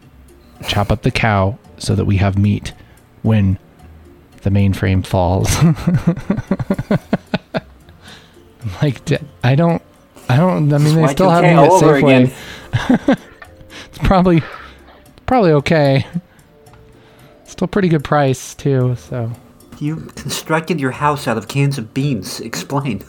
chop 0.67 0.91
up 0.91 1.03
the 1.03 1.11
cow 1.11 1.57
so 1.77 1.95
that 1.95 2.03
we 2.03 2.17
have 2.17 2.37
meat 2.37 2.73
when 3.21 3.57
the 4.41 4.49
mainframe 4.49 5.05
falls. 5.05 5.49
Like, 8.81 9.01
I 9.43 9.55
don't, 9.55 9.81
I 10.29 10.37
don't. 10.37 10.71
I 10.73 10.77
mean, 10.77 10.95
they 10.95 11.07
still 11.07 11.29
have 11.29 11.43
Y2K 11.43 12.03
meat 12.03 12.33
at 12.33 12.89
Safeway. 13.09 13.19
It's 13.87 13.97
probably, 13.99 14.41
probably 15.25 15.51
okay. 15.51 16.05
Still 17.45 17.67
pretty 17.67 17.89
good 17.89 18.03
price 18.03 18.55
too. 18.55 18.95
So 18.95 19.31
You 19.79 19.97
constructed 20.15 20.79
your 20.79 20.91
house 20.91 21.27
out 21.27 21.37
of 21.37 21.47
cans 21.47 21.77
of 21.77 21.93
beans. 21.93 22.39
Explain. 22.39 23.03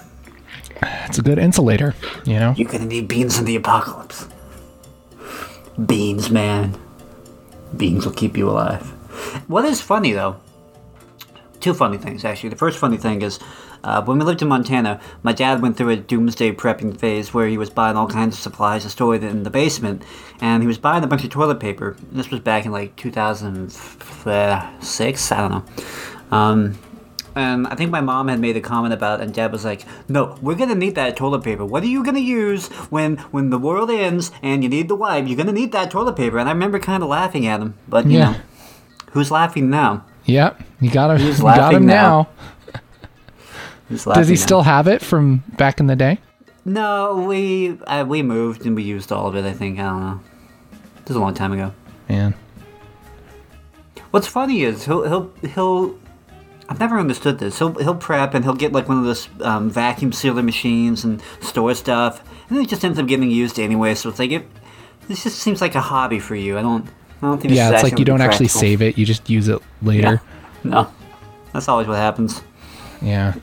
It's 1.07 1.19
a 1.19 1.23
good 1.23 1.39
insulator, 1.39 1.95
you 2.25 2.39
know. 2.39 2.55
You're 2.57 2.71
gonna 2.71 2.87
need 2.87 3.09
beans 3.09 3.39
in 3.39 3.45
the 3.45 3.57
apocalypse. 3.57 4.29
Beans, 5.87 6.31
man. 6.31 6.79
Beans 7.77 8.07
will 8.07 8.13
keep 8.13 8.37
you 8.37 8.49
alive. 8.49 8.83
What 9.49 9.65
is 9.65 9.81
funny 9.81 10.13
though? 10.13 10.37
Two 11.61 11.75
funny 11.75 11.99
things 11.99 12.25
actually. 12.25 12.51
The 12.51 12.57
first 12.57 12.79
funny 12.79 12.97
thing 12.97 13.23
is 13.23 13.41
uh, 13.85 14.03
when 14.03 14.19
we 14.19 14.25
lived 14.25 14.41
in 14.41 14.49
Montana, 14.49 14.99
my 15.23 15.33
dad 15.33 15.61
went 15.61 15.77
through 15.77 15.91
a 15.91 15.97
doomsday 15.97 16.53
prepping 16.53 16.99
phase 16.99 17.35
where 17.35 17.47
he 17.47 17.59
was 17.59 17.69
buying 17.69 17.99
all 17.99 18.09
kinds 18.09 18.35
of 18.35 18.41
supplies 18.41 18.83
to 18.83 18.91
store 18.91 19.15
it 19.15 19.23
in 19.23 19.43
the 19.43 19.51
basement, 19.51 20.03
and 20.41 20.63
he 20.63 20.67
was 20.67 20.79
buying 20.79 21.05
a 21.05 21.07
bunch 21.07 21.23
of 21.23 21.29
toilet 21.31 21.61
paper. 21.61 21.95
This 22.11 22.31
was 22.31 22.41
back 22.41 22.65
in 22.65 22.73
like 22.73 22.97
2006, 22.97 25.33
I 25.33 25.37
don't 25.37 25.51
know. 25.51 25.65
Um, 26.35 26.79
and 27.37 27.67
I 27.67 27.75
think 27.75 27.91
my 27.91 28.01
mom 28.01 28.29
had 28.29 28.39
made 28.41 28.57
a 28.57 28.61
comment 28.61 28.95
about, 28.95 29.21
it, 29.21 29.25
and 29.25 29.35
Dad 29.35 29.51
was 29.53 29.65
like, 29.65 29.83
"No, 30.09 30.37
we're 30.41 30.55
gonna 30.55 30.75
need 30.75 30.95
that 30.95 31.17
toilet 31.17 31.43
paper. 31.43 31.65
What 31.65 31.83
are 31.83 31.87
you 31.87 32.05
gonna 32.05 32.19
use 32.21 32.69
when 32.91 33.17
when 33.33 33.51
the 33.51 33.59
world 33.59 33.91
ends 33.91 34.31
and 34.43 34.63
you 34.63 34.69
need 34.69 34.89
the 34.89 34.95
wipe? 34.95 35.27
You're 35.27 35.37
gonna 35.37 35.53
need 35.53 35.73
that 35.73 35.91
toilet 35.91 36.17
paper." 36.17 36.39
And 36.39 36.49
I 36.49 36.53
remember 36.53 36.79
kind 36.79 37.03
of 37.03 37.09
laughing 37.09 37.47
at 37.47 37.61
him, 37.61 37.75
but 37.89 38.07
you 38.07 38.19
Yeah. 38.19 38.31
know, 38.33 38.37
who's 39.13 39.31
laughing 39.31 39.71
now? 39.71 40.05
Yep, 40.27 40.63
you 40.81 40.91
got 40.91 41.11
him. 41.11 41.19
He's 41.19 41.39
You 41.39 41.45
got 41.45 41.59
laughing 41.59 41.77
him 41.79 41.87
now. 41.87 42.29
now. 42.73 42.81
Does 43.91 44.05
he 44.05 44.11
laughing 44.11 44.37
still 44.37 44.63
have 44.63 44.89
it 44.89 45.03
from 45.03 45.43
back 45.59 45.79
in 45.81 45.87
the 45.87 45.97
day? 45.97 46.19
No, 46.65 47.25
we 47.29 47.79
uh, 47.87 48.05
we 48.09 48.23
moved 48.23 48.65
and 48.65 48.75
we 48.75 48.83
used 48.83 49.13
all 49.13 49.27
of 49.27 49.37
it. 49.37 49.45
I 49.45 49.53
think 49.53 49.79
I 49.79 49.83
don't 49.83 50.01
know. 50.01 50.21
This 51.01 51.09
was 51.09 51.17
a 51.17 51.21
long 51.21 51.35
time 51.35 51.53
ago. 51.53 51.73
Man, 52.09 52.35
What's 54.11 54.27
funny 54.29 54.63
is 54.63 54.85
he'll 54.87 55.03
he'll 55.03 55.31
he'll. 55.55 55.99
I've 56.69 56.81
never 56.81 56.99
understood 56.99 57.39
this. 57.39 57.59
He'll 57.59 57.75
he'll 57.75 57.95
prep 57.95 58.35
and 58.35 58.45
he'll 58.45 58.55
get 58.55 58.73
like 58.73 58.89
one 58.89 58.99
of 58.99 59.05
those 59.05 59.29
um, 59.43 59.69
vacuum 59.71 60.13
sealer 60.13 60.43
machines 60.43 61.05
and 61.05 61.21
store 61.41 61.75
stuff, 61.75 62.21
and 62.49 62.57
then 62.57 62.65
it 62.65 62.69
just 62.69 62.85
ends 62.85 62.99
up 62.99 63.07
getting 63.07 63.31
used 63.31 63.59
anyway. 63.59 63.95
So 63.95 64.09
it's 64.09 64.19
like 64.19 64.31
it. 64.31 64.47
This 65.09 65.23
just 65.25 65.39
seems 65.39 65.61
like 65.61 65.75
a 65.75 65.81
hobby 65.81 66.19
for 66.19 66.35
you. 66.35 66.59
I 66.59 66.63
don't. 66.63 66.87
I 67.23 67.27
don't 67.27 67.41
think. 67.41 67.55
yeah, 67.55 67.71
it's 67.73 67.83
like 67.83 67.99
you 67.99 68.05
don't 68.05 68.21
actually 68.23 68.49
save 68.49 68.81
it; 68.83 68.97
you 68.99 69.05
just 69.05 69.29
use 69.29 69.49
it 69.49 69.61
later. 69.83 70.21
No, 70.63 70.91
that's 71.53 71.69
always 71.69 71.87
what 71.87 71.97
happens. 71.99 72.41
Yeah, 73.03 73.35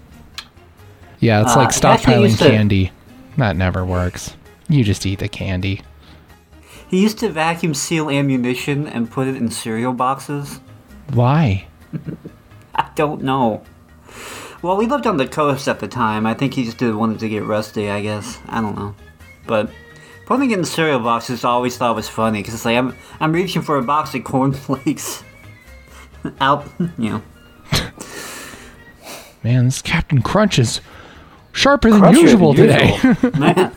yeah, 1.20 1.42
it's 1.44 1.52
Uh, 1.56 1.60
like 1.60 1.70
stockpiling 1.70 2.38
to- 2.40 2.50
candy. 2.50 2.92
That 3.38 3.56
never 3.56 3.86
works. 3.86 4.36
You 4.68 4.84
just 4.84 5.06
eat 5.06 5.20
the 5.20 5.28
candy. 5.30 5.82
He 6.90 7.02
used 7.02 7.20
to 7.20 7.30
vacuum 7.30 7.74
seal 7.74 8.10
ammunition 8.10 8.88
and 8.88 9.10
put 9.10 9.28
it 9.28 9.36
in 9.36 9.50
cereal 9.52 9.94
boxes. 9.94 10.60
Why? 11.14 11.66
I 13.02 13.06
don't 13.08 13.24
know. 13.24 13.64
Well, 14.62 14.78
we 14.78 14.86
lived 14.86 15.08
on 15.08 15.18
the 15.18 15.28
coast 15.28 15.68
at 15.68 15.80
the 15.80 15.88
time. 15.88 16.28
I 16.28 16.36
think 16.36 16.54
he 16.54 16.66
just 16.66 16.78
did 16.78 16.94
wanted 16.94 17.18
to 17.22 17.30
get 17.30 17.44
rusty. 17.44 17.90
I 17.90 18.00
guess 18.04 18.38
I 18.48 18.62
don't 18.62 18.76
know, 18.76 18.94
but 19.48 19.72
putting 20.28 20.52
it 20.52 20.60
in 20.60 20.66
cereal 20.66 21.00
boxes 21.00 21.44
I 21.44 21.50
always 21.50 21.76
thought 21.78 21.96
was 21.96 22.08
funny 22.08 22.40
because 22.40 22.54
it's 22.54 22.64
like 22.64 22.78
I'm 22.78 22.96
I'm 23.20 23.32
reaching 23.34 23.64
for 23.64 23.78
a 23.80 23.82
box 23.82 24.14
of 24.14 24.24
cornflakes. 24.32 25.24
Out, 26.40 26.68
you 27.00 27.10
know. 27.10 27.22
Man, 29.44 29.66
this 29.66 29.82
Captain 29.82 30.22
Crunch 30.22 30.60
is 30.60 30.80
sharper 31.54 31.90
than 31.90 32.02
crunchier 32.02 32.22
usual 32.22 32.54
than 32.54 32.68
today. 32.68 33.00
usual. 33.04 33.32
Man. 33.40 33.72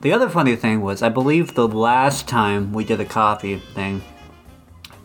the 0.00 0.12
other 0.14 0.30
funny 0.30 0.56
thing 0.56 0.80
was, 0.80 1.02
I 1.02 1.10
believe 1.10 1.52
the 1.54 1.68
last 1.68 2.26
time 2.26 2.72
we 2.72 2.82
did 2.86 2.98
a 2.98 3.04
coffee 3.04 3.58
thing, 3.74 4.00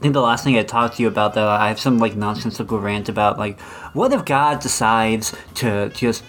I 0.02 0.04
think 0.04 0.16
the 0.16 0.22
last 0.22 0.44
thing 0.44 0.58
I 0.58 0.64
talked 0.64 0.96
to 0.98 1.04
you 1.04 1.08
about 1.08 1.36
that 1.36 1.48
I 1.48 1.68
have 1.68 1.80
some 1.80 2.00
like 2.00 2.16
nonsensical 2.16 2.80
rant 2.80 3.08
about 3.08 3.38
like, 3.38 3.60
what 3.94 4.12
if 4.12 4.26
God 4.26 4.60
decides 4.60 5.36
to 5.56 5.90
just 5.90 6.24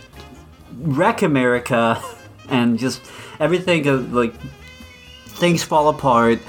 wreck 0.78 1.22
America 1.22 1.98
and 2.50 2.78
just 2.78 3.00
everything 3.40 4.12
like 4.12 4.34
things 5.24 5.62
fall 5.62 5.88
apart 5.88 6.40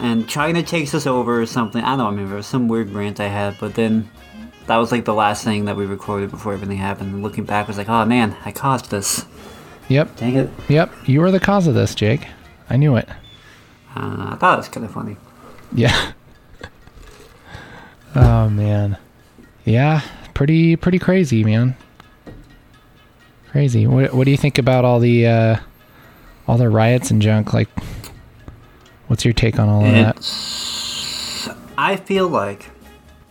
and 0.00 0.26
China 0.26 0.62
takes 0.62 0.94
us 0.94 1.06
over 1.06 1.38
or 1.38 1.44
something. 1.44 1.84
I 1.84 1.98
don't 1.98 2.16
remember 2.16 2.40
some 2.40 2.66
weird 2.66 2.88
rant 2.92 3.20
I 3.20 3.28
had, 3.28 3.58
but 3.60 3.74
then 3.74 4.10
that 4.68 4.78
was 4.78 4.90
like 4.90 5.04
the 5.04 5.12
last 5.12 5.44
thing 5.44 5.66
that 5.66 5.76
we 5.76 5.84
recorded 5.84 6.30
before 6.30 6.54
everything 6.54 6.78
happened. 6.78 7.12
And 7.12 7.22
looking 7.22 7.44
back, 7.44 7.68
was 7.68 7.76
like, 7.76 7.90
oh 7.90 8.06
man, 8.06 8.34
I 8.46 8.52
caused 8.52 8.90
this. 8.90 9.26
yep, 9.88 10.16
Dang 10.16 10.36
it. 10.36 10.50
yep. 10.68 10.90
You 11.04 11.20
were 11.20 11.30
the 11.30 11.40
cause 11.40 11.66
of 11.66 11.74
this, 11.74 11.94
Jake. 11.94 12.26
I 12.70 12.78
knew 12.78 12.96
it. 12.96 13.06
Uh, 13.94 14.30
I 14.30 14.36
thought 14.40 14.54
it 14.54 14.60
was 14.60 14.68
kind 14.68 14.86
of 14.86 14.92
funny. 14.92 15.18
Yeah. 15.74 16.12
oh 18.14 18.48
man. 18.48 18.96
Yeah, 19.64 20.02
pretty 20.34 20.76
pretty 20.76 20.98
crazy, 20.98 21.44
man. 21.44 21.76
Crazy. 23.50 23.86
What 23.86 24.14
what 24.14 24.24
do 24.24 24.30
you 24.30 24.36
think 24.36 24.58
about 24.58 24.84
all 24.84 25.00
the 25.00 25.26
uh 25.26 25.56
all 26.46 26.56
the 26.56 26.68
riots 26.68 27.10
and 27.10 27.20
junk 27.20 27.52
like 27.52 27.68
what's 29.08 29.24
your 29.24 29.34
take 29.34 29.58
on 29.58 29.68
all 29.68 29.84
of 29.84 29.92
that? 29.92 30.16
I 31.76 31.96
feel 31.96 32.28
like 32.28 32.70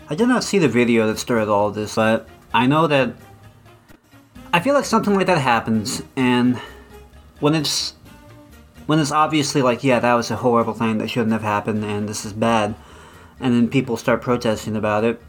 I 0.10 0.16
did 0.16 0.28
not 0.28 0.44
see 0.44 0.58
the 0.58 0.70
video 0.70 1.08
that 1.08 1.20
started 1.20 1.50
all 1.50 1.70
this, 1.72 1.96
but 1.96 2.28
I 2.54 2.66
know 2.66 2.88
that 2.88 3.14
I 4.54 4.60
feel 4.60 4.74
like 4.74 4.86
something 4.86 5.14
like 5.14 5.28
that 5.28 5.40
happens, 5.40 6.02
and 6.16 6.58
when 7.40 7.54
it's 7.54 7.94
when 8.86 9.00
it's 9.00 9.12
obviously 9.12 9.62
like, 9.62 9.84
yeah, 9.84 10.00
that 10.00 10.14
was 10.14 10.32
a 10.32 10.38
horrible 10.38 10.74
thing 10.74 10.98
that 11.00 11.10
shouldn't 11.10 11.34
have 11.34 11.42
happened, 11.42 11.84
and 11.84 12.08
this 12.08 12.26
is 12.26 12.32
bad, 12.32 12.74
and 13.40 13.54
then 13.54 13.68
people 13.68 13.98
start 13.98 14.22
protesting 14.22 14.76
about 14.76 15.04
it, 15.04 15.22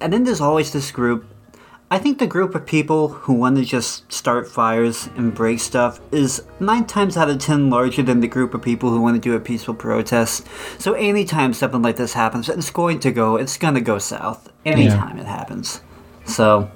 and 0.00 0.12
then 0.12 0.24
there's 0.24 0.40
always 0.40 0.72
this 0.72 0.90
group. 0.90 1.24
I 1.90 1.98
think 1.98 2.18
the 2.18 2.26
group 2.26 2.54
of 2.54 2.66
people 2.66 3.08
who 3.08 3.32
want 3.32 3.56
to 3.56 3.64
just 3.64 4.12
start 4.12 4.46
fires 4.46 5.08
and 5.16 5.34
break 5.34 5.58
stuff 5.58 6.00
is 6.12 6.42
nine 6.60 6.84
times 6.84 7.16
out 7.16 7.30
of 7.30 7.38
ten 7.38 7.70
larger 7.70 8.02
than 8.02 8.20
the 8.20 8.28
group 8.28 8.52
of 8.52 8.60
people 8.60 8.90
who 8.90 9.00
want 9.00 9.16
to 9.16 9.20
do 9.20 9.34
a 9.34 9.40
peaceful 9.40 9.74
protest. 9.74 10.46
So 10.78 10.92
anytime 10.92 11.54
something 11.54 11.80
like 11.80 11.96
this 11.96 12.12
happens, 12.12 12.50
it's 12.50 12.70
going 12.70 13.00
to 13.00 13.10
go, 13.10 13.36
it's 13.36 13.56
going 13.56 13.74
to 13.74 13.80
go 13.80 13.98
south. 13.98 14.52
Anytime 14.66 15.18
it 15.18 15.24
happens. 15.24 15.80
So, 16.26 16.70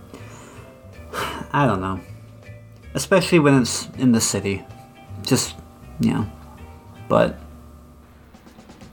I 1.52 1.66
don't 1.66 1.82
know. 1.82 2.00
Especially 2.94 3.38
when 3.38 3.60
it's 3.60 3.88
in 3.98 4.12
the 4.12 4.20
city. 4.20 4.64
Just, 5.22 5.56
you 6.00 6.14
know. 6.14 6.32
But, 7.08 7.38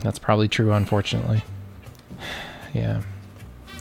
That's 0.01 0.19
probably 0.19 0.47
true 0.47 0.71
unfortunately. 0.71 1.43
Yeah. 2.73 3.01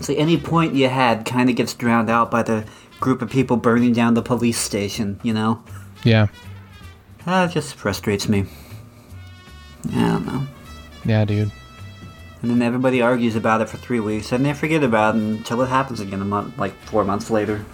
so 0.00 0.14
any 0.14 0.38
point 0.38 0.74
you 0.74 0.88
had 0.88 1.24
kind 1.26 1.50
of 1.50 1.56
gets 1.56 1.74
drowned 1.74 2.08
out 2.08 2.30
by 2.30 2.42
the 2.42 2.64
group 3.00 3.22
of 3.22 3.30
people 3.30 3.56
burning 3.56 3.92
down 3.92 4.14
the 4.14 4.22
police 4.22 4.58
station, 4.58 5.20
you 5.22 5.32
know? 5.32 5.62
Yeah. 6.04 6.28
That 7.24 7.50
just 7.50 7.74
frustrates 7.74 8.28
me. 8.28 8.46
I 9.92 10.00
don't 10.00 10.26
know. 10.26 10.46
Yeah, 11.04 11.24
dude. 11.24 11.52
And 12.42 12.50
then 12.50 12.62
everybody 12.62 13.02
argues 13.02 13.36
about 13.36 13.60
it 13.60 13.68
for 13.68 13.76
three 13.76 14.00
weeks, 14.00 14.32
and 14.32 14.44
they 14.44 14.54
forget 14.54 14.84
about 14.84 15.16
it 15.16 15.18
until 15.18 15.60
it 15.62 15.66
happens 15.66 16.00
again 16.00 16.22
a 16.22 16.24
month, 16.24 16.56
like 16.56 16.72
four 16.84 17.04
months 17.04 17.30
later. 17.30 17.64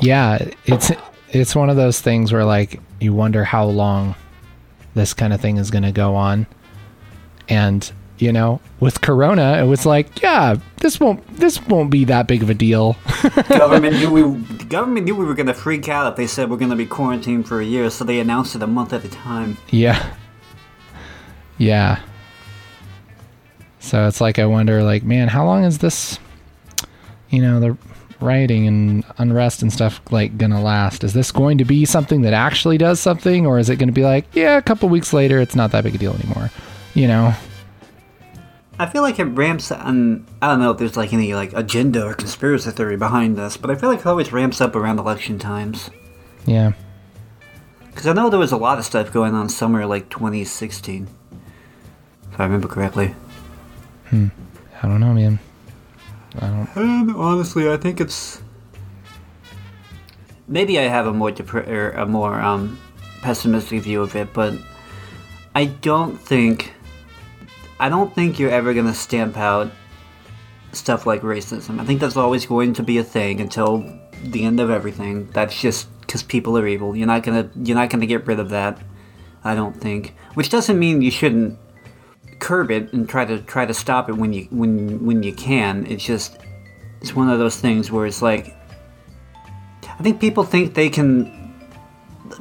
Yeah, 0.00 0.50
it's 0.64 0.92
it's 1.30 1.54
one 1.54 1.70
of 1.70 1.76
those 1.76 2.00
things 2.00 2.32
where 2.32 2.44
like 2.44 2.80
you 3.00 3.12
wonder 3.12 3.44
how 3.44 3.64
long 3.66 4.14
this 4.96 5.14
kind 5.14 5.32
of 5.32 5.40
thing 5.40 5.58
is 5.58 5.70
going 5.70 5.84
to 5.84 5.92
go 5.92 6.16
on. 6.16 6.46
And, 7.48 7.92
you 8.18 8.32
know, 8.32 8.60
with 8.80 9.02
corona, 9.02 9.58
it 9.62 9.66
was 9.66 9.86
like, 9.86 10.20
yeah, 10.20 10.56
this 10.78 10.98
won't 10.98 11.24
this 11.36 11.62
won't 11.66 11.90
be 11.90 12.04
that 12.06 12.26
big 12.26 12.42
of 12.42 12.50
a 12.50 12.54
deal. 12.54 12.96
government 13.48 13.94
knew 13.96 14.10
we 14.10 14.64
government 14.64 15.06
knew 15.06 15.14
we 15.14 15.24
were 15.24 15.34
gonna 15.34 15.54
freak 15.54 15.88
out 15.88 16.10
if 16.10 16.16
they 16.16 16.26
said 16.26 16.50
we're 16.50 16.56
gonna 16.56 16.74
be 16.74 16.86
quarantined 16.86 17.46
for 17.46 17.60
a 17.60 17.64
year, 17.64 17.88
so 17.88 18.02
they 18.02 18.18
announced 18.18 18.56
it 18.56 18.62
a 18.62 18.66
month 18.66 18.92
at 18.92 19.04
a 19.04 19.08
time. 19.08 19.58
yeah. 19.70 20.14
Yeah. 21.58 22.00
So 23.78 24.08
it's 24.08 24.20
like 24.20 24.40
I 24.40 24.46
wonder 24.46 24.82
like, 24.82 25.04
man, 25.04 25.28
how 25.28 25.44
long 25.44 25.62
is 25.62 25.78
this 25.78 26.18
you 27.30 27.42
know, 27.42 27.60
the 27.60 27.76
rioting 28.20 28.66
and 28.66 29.04
unrest 29.18 29.62
and 29.62 29.72
stuff 29.72 30.00
like 30.10 30.38
gonna 30.38 30.62
last? 30.62 31.04
Is 31.04 31.12
this 31.12 31.32
going 31.32 31.58
to 31.58 31.64
be 31.64 31.84
something 31.84 32.22
that 32.22 32.32
actually 32.32 32.78
does 32.78 33.00
something 33.00 33.46
or 33.46 33.58
is 33.58 33.68
it 33.68 33.76
going 33.76 33.88
to 33.88 33.92
be 33.92 34.04
like, 34.04 34.26
yeah, 34.32 34.56
a 34.56 34.62
couple 34.62 34.88
weeks 34.88 35.12
later 35.12 35.40
it's 35.40 35.56
not 35.56 35.72
that 35.72 35.84
big 35.84 35.94
a 35.94 35.98
deal 35.98 36.14
anymore? 36.14 36.50
You 36.94 37.08
know. 37.08 37.34
I 38.78 38.86
feel 38.86 39.02
like 39.02 39.18
it 39.18 39.24
ramps 39.24 39.70
and 39.70 40.26
I 40.42 40.48
don't 40.48 40.60
know 40.60 40.70
if 40.70 40.78
there's 40.78 40.96
like 40.96 41.12
any 41.12 41.34
like 41.34 41.52
agenda 41.54 42.04
or 42.04 42.14
conspiracy 42.14 42.70
theory 42.70 42.96
behind 42.96 43.36
this, 43.36 43.56
but 43.56 43.70
I 43.70 43.74
feel 43.74 43.88
like 43.88 44.00
it 44.00 44.06
always 44.06 44.32
ramps 44.32 44.60
up 44.60 44.76
around 44.76 44.98
election 44.98 45.38
times. 45.38 45.90
Yeah. 46.44 46.72
Because 47.88 48.06
I 48.06 48.12
know 48.12 48.28
there 48.28 48.38
was 48.38 48.52
a 48.52 48.58
lot 48.58 48.78
of 48.78 48.84
stuff 48.84 49.10
going 49.10 49.34
on 49.34 49.48
somewhere 49.48 49.86
like 49.86 50.10
2016. 50.10 51.08
if 52.30 52.40
I 52.40 52.44
remember 52.44 52.68
correctly. 52.68 53.14
Hmm. 54.10 54.28
I 54.82 54.88
don't 54.88 55.00
know, 55.00 55.14
man. 55.14 55.38
I 56.40 56.46
don't. 56.48 56.76
And 56.76 57.10
honestly, 57.16 57.70
I 57.70 57.76
think 57.76 58.00
it's 58.00 58.42
maybe 60.48 60.78
I 60.78 60.82
have 60.82 61.06
a 61.06 61.12
more 61.12 61.30
depre- 61.30 61.68
or 61.68 61.90
a 61.90 62.06
more 62.06 62.40
um, 62.40 62.78
pessimistic 63.22 63.82
view 63.82 64.02
of 64.02 64.14
it, 64.16 64.32
but 64.32 64.54
I 65.54 65.66
don't 65.66 66.20
think 66.20 66.72
I 67.80 67.88
don't 67.88 68.14
think 68.14 68.38
you're 68.38 68.50
ever 68.50 68.74
gonna 68.74 68.94
stamp 68.94 69.36
out 69.36 69.70
stuff 70.72 71.06
like 71.06 71.22
racism. 71.22 71.80
I 71.80 71.84
think 71.84 72.00
that's 72.00 72.16
always 72.16 72.46
going 72.46 72.74
to 72.74 72.82
be 72.82 72.98
a 72.98 73.04
thing 73.04 73.40
until 73.40 73.84
the 74.22 74.44
end 74.44 74.60
of 74.60 74.70
everything. 74.70 75.28
That's 75.32 75.60
just 75.60 75.88
because 76.00 76.22
people 76.22 76.56
are 76.58 76.66
evil. 76.66 76.96
You're 76.96 77.06
not 77.06 77.22
gonna 77.22 77.50
you're 77.56 77.76
not 77.76 77.90
gonna 77.90 78.06
get 78.06 78.26
rid 78.26 78.38
of 78.38 78.50
that. 78.50 78.80
I 79.44 79.54
don't 79.54 79.80
think. 79.80 80.14
Which 80.34 80.50
doesn't 80.50 80.78
mean 80.78 81.02
you 81.02 81.10
shouldn't 81.10 81.58
curb 82.38 82.70
it 82.70 82.92
and 82.92 83.08
try 83.08 83.24
to 83.24 83.40
try 83.42 83.64
to 83.66 83.74
stop 83.74 84.08
it 84.08 84.14
when 84.16 84.32
you 84.32 84.46
when 84.50 85.04
when 85.04 85.22
you 85.22 85.32
can. 85.32 85.86
It's 85.86 86.04
just 86.04 86.38
it's 87.00 87.14
one 87.14 87.28
of 87.28 87.38
those 87.38 87.56
things 87.60 87.90
where 87.90 88.06
it's 88.06 88.22
like 88.22 88.54
I 89.98 90.02
think 90.02 90.20
people 90.20 90.44
think 90.44 90.74
they 90.74 90.88
can 90.90 91.34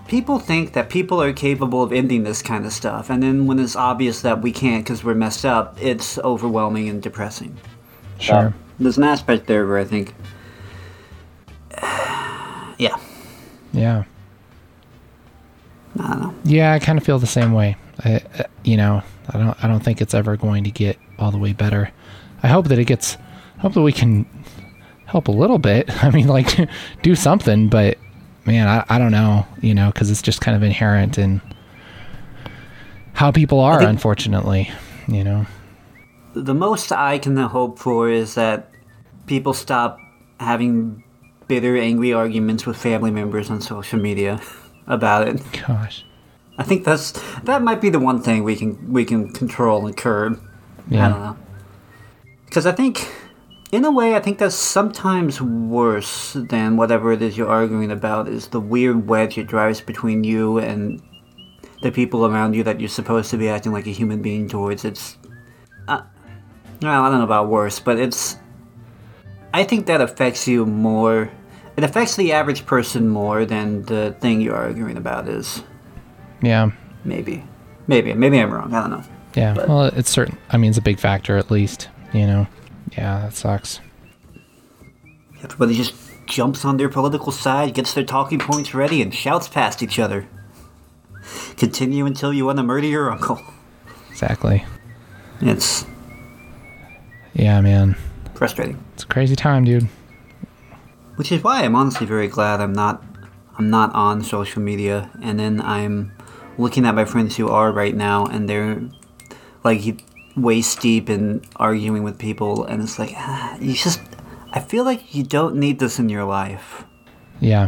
people 0.07 0.39
think 0.39 0.73
that 0.73 0.89
people 0.89 1.21
are 1.21 1.31
capable 1.33 1.81
of 1.81 1.91
ending 1.93 2.23
this 2.23 2.41
kind 2.41 2.65
of 2.65 2.71
stuff 2.73 3.09
and 3.09 3.21
then 3.23 3.45
when 3.47 3.57
it's 3.59 3.75
obvious 3.75 4.21
that 4.21 4.41
we 4.41 4.51
can't 4.51 4.83
because 4.83 5.03
we're 5.03 5.13
messed 5.15 5.45
up 5.45 5.77
it's 5.81 6.17
overwhelming 6.19 6.89
and 6.89 7.01
depressing 7.01 7.55
Sure. 8.19 8.53
there's 8.79 8.97
an 8.97 9.03
aspect 9.03 9.47
there 9.47 9.65
where 9.65 9.77
i 9.77 9.83
think 9.83 10.13
yeah 12.77 12.97
Yeah. 13.73 14.03
i 15.99 16.07
don't 16.07 16.21
know 16.21 16.33
Yeah, 16.43 16.73
I 16.73 16.79
kind 16.79 16.97
of 16.97 17.03
feel 17.05 17.19
the 17.19 17.27
same 17.27 17.53
way. 17.53 17.75
I, 18.03 18.21
uh, 18.39 18.43
you 18.63 18.77
know, 18.77 19.01
I 19.29 19.37
don't. 19.37 19.63
I 19.63 19.67
don't 19.67 19.81
think 19.81 20.01
it's 20.01 20.13
ever 20.13 20.37
going 20.37 20.63
to 20.65 20.71
get 20.71 20.97
all 21.19 21.31
the 21.31 21.37
way 21.37 21.53
better. 21.53 21.91
I 22.43 22.47
hope 22.47 22.67
that 22.67 22.79
it 22.79 22.85
gets. 22.85 23.17
I 23.57 23.61
hope 23.61 23.73
that 23.73 23.81
we 23.81 23.91
can 23.93 24.25
help 25.05 25.27
a 25.27 25.31
little 25.31 25.57
bit. 25.59 25.89
I 26.03 26.11
mean, 26.11 26.27
like 26.27 26.69
do 27.01 27.15
something, 27.15 27.69
but 27.69 27.97
man, 28.45 28.67
I, 28.67 28.85
I 28.89 28.99
don't 28.99 29.11
know. 29.11 29.45
You 29.61 29.73
know, 29.73 29.91
because 29.91 30.11
it's 30.11 30.21
just 30.21 30.41
kind 30.41 30.55
of 30.55 30.63
inherent 30.63 31.17
in 31.17 31.41
how 33.13 33.31
people 33.31 33.59
are. 33.59 33.79
think- 33.79 33.89
unfortunately, 33.89 34.69
you 35.07 35.23
know. 35.23 35.45
the 36.33 36.53
most 36.53 36.91
i 36.91 37.17
can 37.17 37.37
hope 37.37 37.79
for 37.79 38.09
is 38.09 38.35
that 38.35 38.69
people 39.25 39.53
stop 39.53 39.97
having 40.39 41.01
bitter 41.47 41.77
angry 41.77 42.11
arguments 42.11 42.65
with 42.65 42.75
family 42.75 43.09
members 43.11 43.49
on 43.49 43.61
social 43.61 43.97
media 43.99 44.41
about 44.87 45.25
it 45.27 45.41
Gosh. 45.65 46.03
I 46.57 46.63
think 46.63 46.85
that's 46.85 47.11
that 47.43 47.61
might 47.61 47.81
be 47.81 47.89
the 47.89 47.99
one 47.99 48.21
thing 48.21 48.43
we 48.43 48.55
can 48.55 48.91
we 48.91 49.05
can 49.05 49.31
control 49.31 49.85
and 49.85 49.95
curb. 49.95 50.41
Yeah. 50.89 51.05
I 51.05 51.09
don't 51.09 51.21
know. 51.21 51.37
Because 52.45 52.65
I 52.65 52.71
think, 52.71 53.11
in 53.71 53.83
a 53.83 53.91
way, 53.91 54.15
I 54.15 54.19
think 54.19 54.37
that's 54.37 54.55
sometimes 54.55 55.41
worse 55.41 56.33
than 56.33 56.77
whatever 56.77 57.11
it 57.11 57.21
is 57.21 57.37
you're 57.37 57.49
arguing 57.49 57.91
about. 57.91 58.29
Is 58.29 58.47
the 58.47 58.61
weird 58.61 59.07
wedge 59.07 59.37
it 59.37 59.47
drives 59.47 59.81
between 59.81 60.23
you 60.23 60.59
and 60.59 61.01
the 61.81 61.91
people 61.91 62.25
around 62.25 62.53
you 62.53 62.63
that 62.63 62.79
you're 62.79 62.89
supposed 62.89 63.29
to 63.31 63.37
be 63.37 63.49
acting 63.49 63.73
like 63.73 63.87
a 63.87 63.91
human 63.91 64.21
being 64.21 64.47
towards. 64.47 64.85
It's, 64.85 65.17
uh, 65.87 66.01
well, 66.81 67.03
I 67.03 67.09
don't 67.09 67.19
know 67.19 67.25
about 67.25 67.49
worse, 67.49 67.79
but 67.79 67.99
it's. 67.99 68.37
I 69.53 69.63
think 69.63 69.85
that 69.87 70.01
affects 70.01 70.47
you 70.47 70.65
more. 70.65 71.29
It 71.75 71.83
affects 71.83 72.15
the 72.15 72.31
average 72.31 72.65
person 72.65 73.09
more 73.09 73.43
than 73.45 73.83
the 73.83 74.15
thing 74.21 74.39
you're 74.39 74.55
arguing 74.55 74.95
about 74.95 75.27
is. 75.27 75.61
Yeah. 76.45 76.71
Maybe. 77.03 77.43
Maybe. 77.87 78.13
Maybe 78.13 78.39
I'm 78.39 78.51
wrong. 78.51 78.73
I 78.73 78.81
don't 78.81 78.91
know. 78.91 79.03
Yeah. 79.35 79.53
But- 79.55 79.67
well, 79.69 79.83
it's 79.85 80.09
certain. 80.09 80.37
I 80.49 80.57
mean, 80.57 80.69
it's 80.69 80.77
a 80.77 80.81
big 80.81 80.99
factor 80.99 81.37
at 81.37 81.49
least. 81.51 81.89
You 82.13 82.27
know. 82.27 82.47
Yeah, 82.97 83.19
that 83.23 83.33
sucks. 83.33 83.79
Everybody 85.43 85.75
just 85.75 85.93
jumps 86.27 86.63
on 86.65 86.77
their 86.77 86.89
political 86.89 87.31
side, 87.31 87.73
gets 87.73 87.93
their 87.93 88.03
talking 88.03 88.39
points 88.39 88.73
ready, 88.73 89.01
and 89.01 89.13
shouts 89.13 89.47
past 89.47 89.83
each 89.83 89.99
other. 89.99 90.27
Continue 91.57 92.05
until 92.05 92.33
you 92.33 92.45
want 92.45 92.57
to 92.57 92.63
murder 92.63 92.87
your 92.87 93.11
uncle. 93.11 93.41
Exactly. 94.11 94.63
It's 95.41 95.85
Yeah, 97.33 97.59
man. 97.61 97.95
frustrating. 98.33 98.77
It's 98.93 99.03
a 99.03 99.07
crazy 99.07 99.35
time, 99.35 99.65
dude. 99.65 99.87
Which 101.17 101.31
is 101.31 101.43
why 101.43 101.63
I'm 101.63 101.75
honestly 101.75 102.05
very 102.07 102.27
glad 102.27 102.61
I'm 102.61 102.73
not 102.73 103.03
I'm 103.57 103.69
not 103.69 103.93
on 103.93 104.21
social 104.23 104.61
media 104.61 105.09
and 105.21 105.39
then 105.39 105.61
I'm 105.61 106.11
looking 106.57 106.85
at 106.85 106.95
my 106.95 107.05
friends 107.05 107.35
who 107.35 107.49
are 107.49 107.71
right 107.71 107.95
now 107.95 108.25
and 108.25 108.49
they're 108.49 108.81
like 109.63 110.01
waist 110.35 110.79
deep 110.81 111.09
in 111.09 111.41
arguing 111.55 112.03
with 112.03 112.19
people 112.19 112.65
and 112.65 112.81
it's 112.81 112.99
like 112.99 113.13
ah, 113.15 113.57
you 113.59 113.73
just 113.73 114.01
I 114.55 114.61
feel 114.61 114.85
like 114.85 115.13
you 115.13 115.23
don't 115.23 115.57
need 115.57 115.79
this 115.79 115.99
in 115.99 116.07
your 116.07 116.23
life. 116.23 116.85
Yeah. 117.41 117.67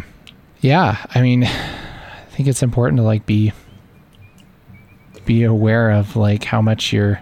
Yeah. 0.61 1.05
I 1.13 1.21
mean, 1.21 1.43
I 1.43 2.29
think 2.31 2.47
it's 2.47 2.63
important 2.63 2.97
to 2.97 3.03
like 3.03 3.25
be 3.25 3.51
be 5.25 5.43
aware 5.43 5.91
of 5.91 6.15
like 6.15 6.45
how 6.45 6.61
much 6.61 6.93
you're 6.93 7.19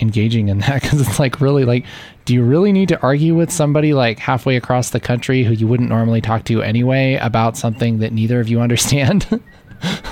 engaging 0.00 0.48
in 0.48 0.58
that 0.58 0.82
because 0.82 1.00
it's 1.00 1.18
like 1.18 1.40
really 1.40 1.64
like 1.64 1.84
do 2.26 2.34
you 2.34 2.44
really 2.44 2.72
need 2.72 2.88
to 2.90 3.00
argue 3.00 3.34
with 3.34 3.50
somebody 3.50 3.94
like 3.94 4.18
halfway 4.18 4.56
across 4.56 4.90
the 4.90 5.00
country 5.00 5.42
who 5.42 5.54
you 5.54 5.66
wouldn't 5.66 5.88
normally 5.88 6.20
talk 6.20 6.44
to 6.44 6.60
anyway 6.62 7.14
about 7.14 7.56
something 7.56 8.00
that 8.00 8.12
neither 8.12 8.38
of 8.38 8.48
you 8.48 8.60
understand 8.68 9.42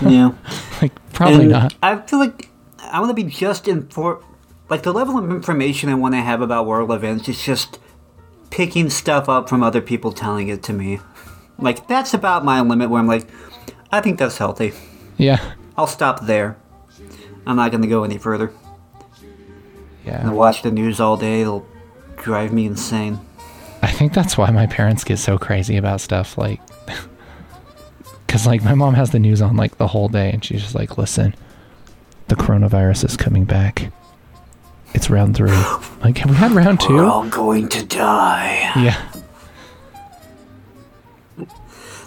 Yeah. 0.02 0.32
like 0.82 0.92
probably 1.12 1.42
And 1.42 1.50
not 1.50 1.74
I 1.82 1.96
feel 1.98 2.18
like 2.18 2.50
I 2.80 3.00
want 3.00 3.10
to 3.10 3.14
be 3.14 3.28
just 3.28 3.68
informed. 3.68 4.24
Like 4.68 4.82
the 4.82 4.92
level 4.92 5.16
of 5.18 5.30
information 5.30 5.88
I 5.88 5.94
want 5.94 6.14
to 6.14 6.20
have 6.20 6.40
about 6.40 6.66
world 6.66 6.90
events 6.90 7.28
is 7.28 7.42
just 7.42 7.78
picking 8.50 8.90
stuff 8.90 9.28
up 9.28 9.48
from 9.48 9.62
other 9.62 9.80
people 9.80 10.12
telling 10.12 10.48
it 10.48 10.62
to 10.64 10.72
me. 10.72 11.00
Like 11.58 11.88
that's 11.88 12.14
about 12.14 12.44
my 12.44 12.60
limit 12.60 12.90
where 12.90 13.00
I'm 13.00 13.06
like, 13.06 13.28
I 13.92 14.00
think 14.00 14.18
that's 14.18 14.38
healthy. 14.38 14.72
yeah 15.16 15.52
I'll 15.76 15.86
stop 15.86 16.26
there. 16.26 16.56
I'm 17.46 17.56
not 17.56 17.70
going 17.70 17.82
to 17.82 17.88
go 17.88 18.02
any 18.02 18.18
further. 18.18 18.52
I 19.14 19.18
yeah 20.04 20.30
watch 20.30 20.62
the 20.62 20.70
news 20.70 21.00
all 21.00 21.16
day. 21.16 21.42
It'll 21.42 21.66
drive 22.16 22.52
me 22.52 22.66
insane. 22.66 23.20
I 23.82 23.90
think 23.90 24.12
that's 24.14 24.36
why 24.36 24.50
my 24.50 24.66
parents 24.66 25.04
get 25.04 25.18
so 25.18 25.38
crazy 25.38 25.76
about 25.76 26.00
stuff 26.00 26.36
like 26.38 26.60
cuz 28.28 28.46
like 28.46 28.62
my 28.64 28.74
mom 28.74 28.94
has 28.94 29.10
the 29.10 29.18
news 29.18 29.40
on 29.42 29.56
like 29.56 29.78
the 29.78 29.88
whole 29.88 30.08
day 30.08 30.30
and 30.32 30.44
she's 30.44 30.62
just 30.62 30.74
like 30.74 30.98
listen 30.98 31.34
the 32.28 32.36
coronavirus 32.36 33.04
is 33.04 33.16
coming 33.16 33.44
back 33.44 33.90
it's 34.94 35.08
round 35.10 35.36
3 35.36 35.50
like 36.04 36.18
have 36.18 36.30
we 36.30 36.36
had 36.36 36.52
round 36.52 36.80
2 36.80 36.94
We're 36.94 37.04
all 37.04 37.28
going 37.28 37.68
to 37.68 37.84
die. 37.84 38.72
yeah 38.76 39.00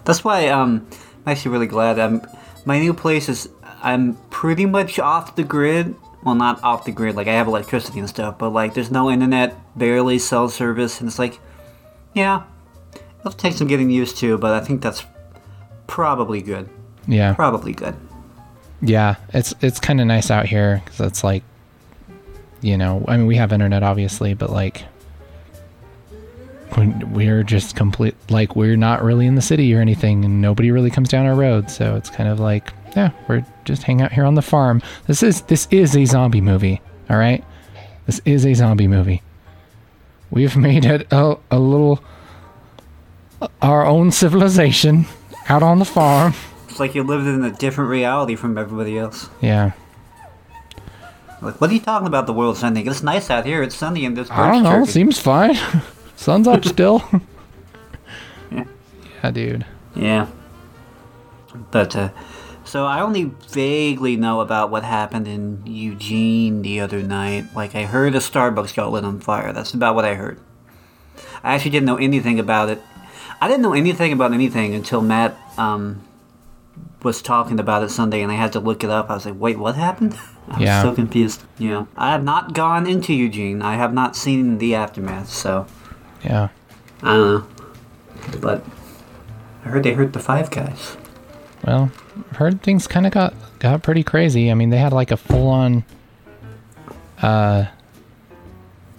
That's 0.05 0.23
why 0.23 0.47
um, 0.47 0.87
I'm 1.25 1.31
actually 1.33 1.51
really 1.51 1.67
glad. 1.67 1.99
Um, 1.99 2.21
my 2.65 2.79
new 2.79 2.95
place 2.95 3.29
is 3.29 3.47
I'm 3.83 4.15
pretty 4.31 4.65
much 4.65 4.97
off 4.97 5.35
the 5.35 5.43
grid. 5.43 5.93
Well, 6.23 6.33
not 6.33 6.63
off 6.63 6.85
the 6.85 6.91
grid. 6.91 7.15
Like 7.15 7.27
I 7.27 7.33
have 7.33 7.47
electricity 7.47 7.99
and 7.99 8.09
stuff, 8.09 8.39
but 8.39 8.49
like 8.49 8.73
there's 8.73 8.89
no 8.89 9.11
internet, 9.11 9.55
barely 9.77 10.17
cell 10.17 10.49
service, 10.49 10.99
and 10.99 11.07
it's 11.07 11.19
like, 11.19 11.39
yeah, 12.13 12.43
it'll 13.19 13.31
take 13.33 13.53
some 13.53 13.67
getting 13.67 13.91
used 13.91 14.17
to, 14.17 14.37
but 14.39 14.51
I 14.59 14.65
think 14.65 14.81
that's 14.81 15.05
probably 15.89 16.41
good. 16.41 16.69
yeah. 17.07 17.33
Probably 17.33 17.73
good. 17.73 17.95
yeah 18.81 19.15
it's 19.33 19.53
it's 19.61 19.79
kind 19.79 19.99
of 19.99 20.07
nice 20.07 20.31
out 20.31 20.45
here 20.45 20.81
cuz 20.85 20.99
it's 21.01 21.23
like 21.23 21.43
you 22.61 22.77
know 22.77 23.03
I 23.07 23.17
mean 23.17 23.27
we 23.27 23.35
have 23.35 23.51
internet 23.51 23.83
obviously 23.83 24.33
but 24.33 24.49
like 24.51 24.85
we're 27.11 27.43
just 27.43 27.75
complete 27.75 28.15
like 28.29 28.55
we're 28.55 28.77
not 28.77 29.03
really 29.03 29.25
in 29.25 29.35
the 29.35 29.41
city 29.41 29.73
or 29.75 29.81
anything 29.81 30.23
and 30.23 30.39
nobody 30.41 30.71
really 30.71 30.89
comes 30.89 31.09
down 31.09 31.25
our 31.25 31.35
road 31.35 31.69
so 31.69 31.95
it's 31.95 32.09
kind 32.09 32.29
of 32.29 32.39
like 32.39 32.71
yeah 32.95 33.09
we're 33.27 33.43
just 33.65 33.83
hang 33.83 34.01
out 34.01 34.11
here 34.13 34.23
on 34.25 34.35
the 34.35 34.41
farm. 34.41 34.81
This 35.07 35.21
is 35.23 35.41
this 35.41 35.67
is 35.71 35.95
a 35.97 36.05
zombie 36.05 36.41
movie 36.41 36.79
all 37.09 37.17
right? 37.17 37.43
This 38.05 38.21
is 38.25 38.45
a 38.45 38.53
zombie 38.53 38.87
movie. 38.87 39.21
We've 40.31 40.55
made 40.55 40.85
it 40.85 41.07
a, 41.11 41.35
a 41.51 41.59
little 41.59 42.01
our 43.61 43.85
own 43.85 44.11
civilization 44.11 45.05
out 45.49 45.63
on 45.63 45.79
the 45.79 45.85
farm 45.85 46.33
It's 46.69 46.79
like 46.79 46.95
you 46.95 47.03
lived 47.03 47.27
in 47.27 47.43
a 47.43 47.51
different 47.51 47.89
reality 47.89 48.35
from 48.35 48.57
everybody 48.57 48.97
else. 48.97 49.29
yeah 49.41 49.71
Like, 51.41 51.59
what 51.61 51.69
are 51.69 51.73
you 51.73 51.79
talking 51.79 52.07
about? 52.07 52.25
The 52.27 52.33
world's 52.33 52.63
ending. 52.63 52.85
It's 52.87 53.01
nice 53.03 53.29
out 53.29 53.45
here. 53.45 53.63
It's 53.63 53.75
sunny 53.75 54.05
and 54.05 54.15
there's 54.15 54.29
i 54.29 54.51
don't 54.51 54.63
know 54.63 54.71
chirping. 54.71 54.85
seems 54.91 55.19
fine 55.19 55.55
sun's 56.15 56.47
up 56.47 56.63
still 56.75 57.03
Yeah. 58.51 58.65
yeah 59.23 59.31
dude 59.31 59.65
Yeah. 59.95 60.27
But, 61.71 61.95
uh, 61.95 62.09
so 62.63 62.85
I 62.85 63.01
only 63.01 63.31
vaguely 63.49 64.15
know 64.15 64.39
about 64.41 64.69
what 64.69 64.83
happened 64.83 65.27
in 65.27 65.63
Eugene 65.65 66.61
the 66.61 66.79
other 66.79 67.01
night. 67.01 67.45
Like, 67.55 67.73
I 67.75 67.83
heard 67.85 68.13
a 68.15 68.19
Starbucks 68.19 68.75
got 68.75 68.91
lit 68.91 69.03
on 69.03 69.19
fire. 69.19 69.51
That's 69.51 69.73
about 69.73 69.95
what 69.95 70.05
I 70.05 70.13
heard. 70.13 70.39
I 71.43 71.55
actually 71.55 71.71
didn't 71.71 71.87
know 71.87 71.97
anything 71.97 72.37
about 72.39 72.69
it. 72.69 72.81
I 73.41 73.47
didn't 73.47 73.61
know 73.61 73.73
anything 73.73 74.11
about 74.11 74.33
anything 74.33 74.73
until 74.75 75.01
Matt, 75.01 75.37
um, 75.57 76.01
was 77.03 77.21
talking 77.21 77.59
about 77.59 77.81
it 77.83 77.89
Sunday, 77.89 78.21
and 78.21 78.31
I 78.31 78.35
had 78.35 78.51
to 78.53 78.59
look 78.59 78.83
it 78.83 78.89
up. 78.89 79.09
I 79.09 79.13
was 79.13 79.25
like, 79.25 79.39
wait, 79.39 79.57
what 79.57 79.75
happened? 79.75 80.17
I 80.49 80.53
was 80.53 80.61
Yeah. 80.61 80.81
so 80.81 80.93
confused. 80.93 81.43
Yeah, 81.57 81.85
I 81.95 82.11
have 82.11 82.23
not 82.23 82.53
gone 82.53 82.85
into 82.87 83.13
Eugene. 83.13 83.61
I 83.61 83.75
have 83.75 83.93
not 83.93 84.15
seen 84.15 84.57
the 84.57 84.75
aftermath, 84.75 85.29
so 85.29 85.65
Yeah. 86.23 86.49
I 87.01 87.13
don't 87.15 87.33
know. 87.33 88.39
But 88.41 88.65
I 89.65 89.69
heard 89.69 89.83
they 89.83 89.93
hurt 89.93 90.11
the 90.13 90.19
five 90.19 90.51
guys. 90.51 90.97
Well, 91.65 91.91
I've 92.31 92.37
heard 92.37 92.61
things 92.61 92.87
kind 92.87 93.05
of 93.05 93.13
got 93.13 93.33
got 93.59 93.81
pretty 93.83 94.03
crazy. 94.03 94.49
I 94.51 94.53
mean, 94.53 94.69
they 94.69 94.77
had 94.77 94.91
like 94.93 95.11
a 95.11 95.17
full 95.17 95.47
on, 95.49 95.83
uh, 97.21 97.65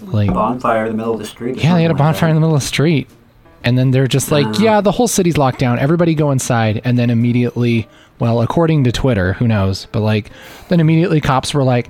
like 0.02 0.32
Bonfire 0.32 0.84
in 0.86 0.92
the 0.92 0.96
middle 0.96 1.12
of 1.14 1.18
the 1.18 1.26
street. 1.26 1.56
yeah, 1.56 1.74
they 1.74 1.82
had 1.82 1.90
a 1.90 1.94
something 1.94 2.04
like 2.06 2.12
bonfire 2.14 2.28
in 2.30 2.34
the 2.36 2.40
middle 2.40 2.54
of 2.54 2.60
the 2.62 2.66
street, 2.66 3.08
and 3.64 3.76
then 3.78 3.90
they're 3.90 4.06
just 4.06 4.30
like, 4.30 4.58
yeah, 4.58 4.80
the 4.80 4.92
whole 4.92 5.08
city's 5.08 5.36
locked 5.36 5.58
down. 5.58 5.78
Everybody 5.78 6.14
go 6.14 6.30
inside, 6.30 6.80
and 6.84 6.98
then 6.98 7.10
immediately, 7.10 7.88
well, 8.18 8.40
according 8.40 8.84
to 8.84 8.92
Twitter, 8.92 9.34
who 9.34 9.46
knows, 9.46 9.86
but 9.92 10.00
like, 10.00 10.30
then 10.68 10.80
immediately 10.80 11.20
cops 11.20 11.52
were 11.52 11.62
like, 11.62 11.88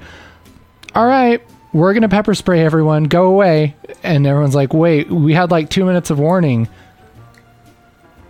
all 0.95 1.07
right. 1.07 1.43
We're 1.73 1.95
gonna 1.95 2.09
pepper 2.09 2.35
spray 2.35 2.65
everyone. 2.65 3.05
Go 3.05 3.27
away, 3.27 3.77
and 4.03 4.27
everyone's 4.27 4.57
like, 4.57 4.75
"Wait, 4.75 5.09
we 5.09 5.35
had 5.35 5.53
like 5.53 5.71
two 5.71 5.85
minutes 5.85 6.11
of 6.11 6.19
warning." 6.19 6.69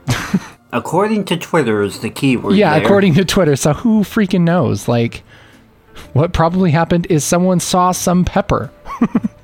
According 0.72 1.24
to 1.26 1.36
Twitter 1.36 1.82
is 1.82 2.00
the 2.00 2.10
key 2.10 2.36
word. 2.36 2.54
Yeah, 2.54 2.74
there. 2.74 2.84
according 2.84 3.14
to 3.14 3.24
Twitter. 3.24 3.56
So 3.56 3.72
who 3.72 4.02
freaking 4.02 4.42
knows? 4.42 4.88
Like, 4.88 5.22
what 6.12 6.32
probably 6.32 6.70
happened 6.70 7.06
is 7.10 7.24
someone 7.24 7.60
saw 7.60 7.92
some 7.92 8.24
pepper. 8.24 8.70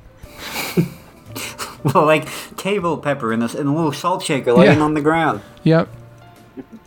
well, 1.83 2.05
like 2.05 2.27
table 2.57 2.97
pepper 2.97 3.31
in 3.33 3.41
a, 3.41 3.47
in 3.55 3.67
a 3.67 3.75
little 3.75 3.91
salt 3.91 4.23
shaker 4.23 4.53
laying 4.53 4.77
Yeah. 4.79 4.83
on 4.83 4.93
the 4.93 5.01
ground. 5.01 5.41
Yep. 5.63 5.89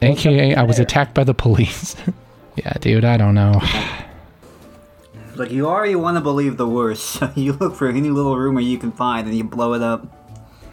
AKA, 0.02 0.54
I 0.54 0.62
was 0.62 0.78
attacked 0.78 1.14
by 1.14 1.24
the 1.24 1.34
police. 1.34 1.94
yeah, 2.56 2.72
dude, 2.80 3.04
I 3.04 3.16
don't 3.16 3.34
know. 3.34 3.60
Like 5.36 5.52
you 5.52 5.66
already 5.68 5.94
want 5.94 6.16
to 6.16 6.20
believe 6.20 6.58
the 6.58 6.68
worst, 6.68 7.04
so 7.12 7.32
you 7.34 7.54
look 7.54 7.74
for 7.74 7.88
any 7.88 8.10
little 8.10 8.36
rumor 8.36 8.60
you 8.60 8.76
can 8.76 8.92
find 8.92 9.26
and 9.26 9.34
you 9.34 9.44
blow 9.44 9.72
it 9.72 9.80
up. 9.82 10.06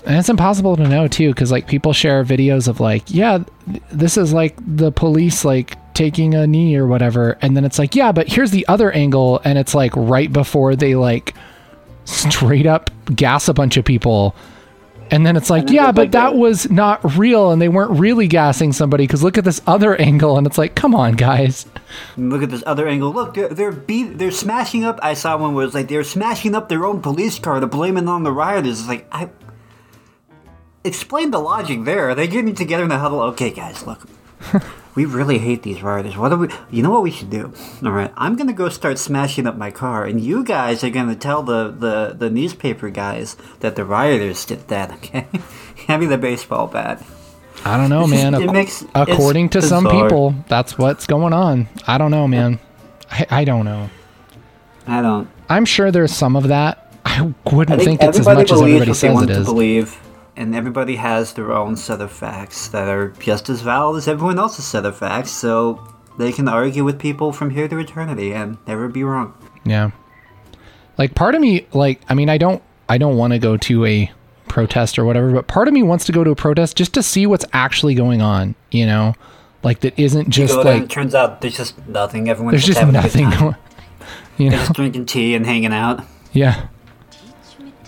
And 0.06 0.18
it's 0.18 0.28
impossible 0.30 0.76
to 0.78 0.88
know 0.88 1.08
too, 1.08 1.30
because 1.30 1.52
like 1.52 1.68
people 1.68 1.94
share 1.94 2.24
videos 2.26 2.68
of 2.68 2.80
like, 2.80 3.04
yeah, 3.08 3.40
th- 3.70 3.82
this 3.92 4.18
is 4.18 4.34
like 4.34 4.56
the 4.66 4.92
police 4.92 5.46
like 5.46 5.78
taking 5.94 6.34
a 6.36 6.46
knee 6.48 6.76
or 6.76 6.86
whatever, 6.86 7.38
and 7.42 7.56
then 7.56 7.64
it's 7.66 7.80
like, 7.80 7.96
yeah, 7.96 8.12
but 8.12 8.28
here's 8.28 8.52
the 8.52 8.68
other 8.68 8.92
angle, 8.92 9.40
and 9.46 9.58
it's 9.58 9.74
like 9.74 9.92
right 9.96 10.32
before 10.34 10.76
they 10.76 10.96
like 10.96 11.34
straight 12.08 12.66
up 12.66 12.90
gas 13.14 13.48
a 13.48 13.54
bunch 13.54 13.78
of 13.78 13.86
people. 13.86 14.36
And 15.10 15.26
then 15.26 15.38
it's 15.38 15.50
like, 15.50 15.68
then 15.68 15.76
yeah, 15.76 15.92
but 15.94 16.02
like, 16.02 16.12
that 16.12 16.36
was 16.36 16.70
not 16.70 17.18
real, 17.18 17.52
and 17.52 17.62
they 17.62 17.70
weren't 17.70 17.98
really 17.98 18.28
gassing 18.28 18.74
somebody. 18.74 19.06
Because 19.06 19.24
look 19.24 19.38
at 19.38 19.46
this 19.46 19.62
other 19.66 19.96
angle, 20.02 20.38
and 20.38 20.46
it's 20.46 20.58
like, 20.58 20.76
come 20.76 20.94
on, 20.94 21.14
guys. 21.14 21.66
Look 22.18 22.44
at 22.44 22.50
this 22.50 22.64
other 22.66 22.88
angle. 22.88 23.14
Look, 23.14 23.34
they're 23.36 23.48
they're 23.48 23.72
beat, 23.72 24.18
they're 24.18 24.32
smashing 24.32 24.84
up. 24.84 25.00
I 25.02 25.14
saw 25.14 25.38
one 25.38 25.54
where 25.54 25.66
it's 25.66 25.74
like 25.74 25.88
they're 25.88 26.04
smashing 26.04 26.56
up 26.56 26.68
their 26.68 26.86
own 26.86 27.02
police 27.02 27.40
car 27.40 27.60
to 27.60 27.68
blame 27.68 27.96
it 27.96 28.08
on 28.08 28.24
the 28.24 28.34
rioters. 28.34 28.80
It's 28.80 28.90
like 28.90 29.08
I 29.12 29.30
explain 30.84 31.32
the 31.32 31.40
logic 31.40 31.86
there. 31.86 32.10
Are 32.10 32.16
they 32.16 32.28
getting 32.28 32.54
together 32.54 32.84
in 32.84 32.90
the 32.90 32.98
huddle? 32.98 33.22
Okay, 33.22 33.52
guys, 33.52 33.86
look. 33.88 34.10
we 34.96 35.06
really 35.06 35.38
hate 35.40 35.64
these 35.64 35.82
rioters. 35.82 36.16
What 36.18 36.30
do 36.30 36.38
we? 36.38 36.50
You 36.72 36.84
know 36.84 36.90
what 36.92 37.04
we 37.04 37.12
should 37.12 37.30
do? 37.30 37.54
All 37.84 37.92
right, 37.92 38.12
I'm 38.16 38.36
gonna 38.36 38.54
go 38.54 38.70
start 38.70 38.98
smashing 39.00 39.48
up 39.48 39.56
my 39.58 39.72
car, 39.72 40.06
and 40.06 40.20
you 40.22 40.44
guys 40.44 40.84
are 40.84 40.90
gonna 40.90 41.16
tell 41.16 41.44
the 41.44 41.70
the 41.70 42.16
the 42.18 42.30
newspaper 42.30 42.90
guys 42.90 43.36
that 43.60 43.76
the 43.76 43.84
rioters 43.86 44.46
did 44.46 44.68
that. 44.68 44.92
Okay, 44.94 45.28
hand 45.88 46.02
me 46.02 46.08
the 46.08 46.18
baseball 46.18 46.68
bat. 46.68 47.04
I 47.66 47.78
don't 47.78 47.90
know, 47.90 48.06
man. 48.08 48.34
it 48.36 48.44
Ac- 48.44 48.52
makes- 48.52 48.86
according 48.96 49.50
to 49.50 49.62
some 49.62 49.86
people, 49.88 50.36
that's 50.48 50.78
what's 50.78 51.08
going 51.08 51.34
on. 51.34 51.68
I 51.88 51.98
don't 51.98 52.12
know, 52.12 52.28
man. 52.28 52.60
I, 53.10 53.26
I 53.30 53.44
don't 53.46 53.66
know. 53.66 53.90
I 54.86 55.02
don't. 55.02 55.28
I'm 55.50 55.66
sure 55.66 55.92
there's 55.92 56.14
some 56.14 56.36
of 56.36 56.50
that. 56.50 56.84
I 57.06 57.34
wouldn't 57.52 57.80
I 57.82 57.84
think, 57.84 58.00
think, 58.02 58.10
it's 58.10 58.20
as 58.20 58.26
much 58.26 58.52
as 58.52 58.62
everybody 58.62 58.94
says 58.94 59.22
it 59.22 59.28
to 59.28 59.34
is. 59.34 59.46
believe, 59.46 59.98
and 60.38 60.56
everybody 60.56 60.96
has 60.96 61.34
their 61.34 61.52
own 61.52 61.76
set 61.76 62.00
of 62.02 62.12
facts 62.12 62.68
that 62.70 62.88
are 62.88 63.10
just 63.20 63.50
as 63.50 63.62
valid 63.62 63.98
as 63.98 64.08
everyone 64.08 64.40
else's 64.40 64.66
set 64.66 64.86
of 64.86 64.98
facts. 64.98 65.32
So 65.32 65.86
they 66.18 66.32
can 66.32 66.48
argue 66.48 66.84
with 66.84 67.00
people 67.00 67.32
from 67.34 67.50
here 67.50 67.68
to 67.68 67.78
eternity 67.80 68.34
and 68.34 68.58
never 68.68 68.88
be 68.88 69.04
wrong. 69.04 69.34
Yeah. 69.66 69.92
Like 70.98 71.16
part 71.16 71.36
of 71.36 71.42
me, 71.42 71.68
like 71.74 72.02
I 72.10 72.14
mean, 72.14 72.30
I 72.30 72.38
don't, 72.38 72.62
I 72.90 72.98
don't 72.98 73.18
want 73.18 73.34
to 73.34 73.40
go 73.40 73.58
to 73.58 73.86
a 73.86 74.12
protest 74.48 74.98
or 74.98 75.06
whatever, 75.06 75.32
but 75.32 75.48
part 75.48 75.68
of 75.68 75.74
me 75.74 75.84
wants 75.84 76.06
to 76.06 76.12
go 76.12 76.24
to 76.24 76.32
a 76.32 76.36
protest 76.36 76.78
just 76.78 76.94
to 76.94 77.04
see 77.04 77.26
what's 77.28 77.46
actually 77.54 77.96
going 77.96 78.22
on. 78.22 78.56
You 78.72 78.86
know, 78.86 79.14
like 79.64 79.82
that 79.82 79.98
isn't 80.00 80.30
just 80.30 80.56
then 80.64 80.68
it 80.78 80.80
like 80.82 80.90
turns 80.90 81.14
out 81.14 81.42
there's 81.42 81.58
just 81.58 81.86
nothing. 81.88 82.30
Everyone's 82.30 82.54
there's 82.54 82.66
just 82.66 82.80
good 82.80 82.94
nothing 82.94 83.30
going. 83.32 83.56
You 84.38 84.52
They're 84.52 84.60
know, 84.60 84.66
just 84.66 84.76
drinking 84.76 85.06
tea 85.08 85.34
and 85.34 85.48
hanging 85.48 85.74
out. 85.74 86.06
yeah. 86.32 86.68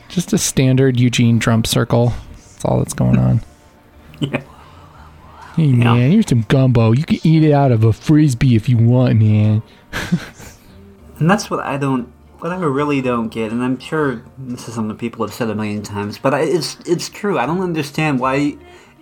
Just 0.07 0.33
a 0.33 0.39
standard 0.39 0.99
Eugene 0.99 1.39
Trump 1.39 1.67
circle. 1.67 2.11
That's 2.59 2.65
all 2.65 2.79
that's 2.79 2.93
going 2.93 3.17
on. 3.17 3.41
Yeah. 4.21 4.41
Hey 5.55 5.63
Yeah. 5.67 5.93
man, 5.93 6.11
here's 6.11 6.27
some 6.27 6.41
gumbo. 6.49 6.91
You 6.91 7.05
can 7.05 7.19
eat 7.23 7.41
it 7.45 7.53
out 7.53 7.71
of 7.71 7.85
a 7.85 7.93
frisbee 7.93 8.53
if 8.57 8.67
you 8.67 8.77
want, 8.77 9.17
man. 9.19 9.61
And 11.19 11.29
that's 11.29 11.49
what 11.49 11.61
I 11.61 11.77
don't, 11.77 12.11
what 12.39 12.51
I 12.51 12.57
really 12.59 13.01
don't 13.01 13.29
get, 13.29 13.51
and 13.53 13.61
I'm 13.63 13.77
sure 13.79 14.23
this 14.37 14.67
is 14.69 14.73
something 14.75 14.97
people 14.97 15.25
have 15.25 15.33
said 15.33 15.49
a 15.49 15.55
million 15.55 15.81
times, 15.83 16.17
but 16.17 16.33
I, 16.33 16.41
it's 16.41 16.77
it's 16.85 17.07
true. 17.09 17.37
I 17.39 17.45
don't 17.45 17.61
understand 17.61 18.19
why, 18.21 18.57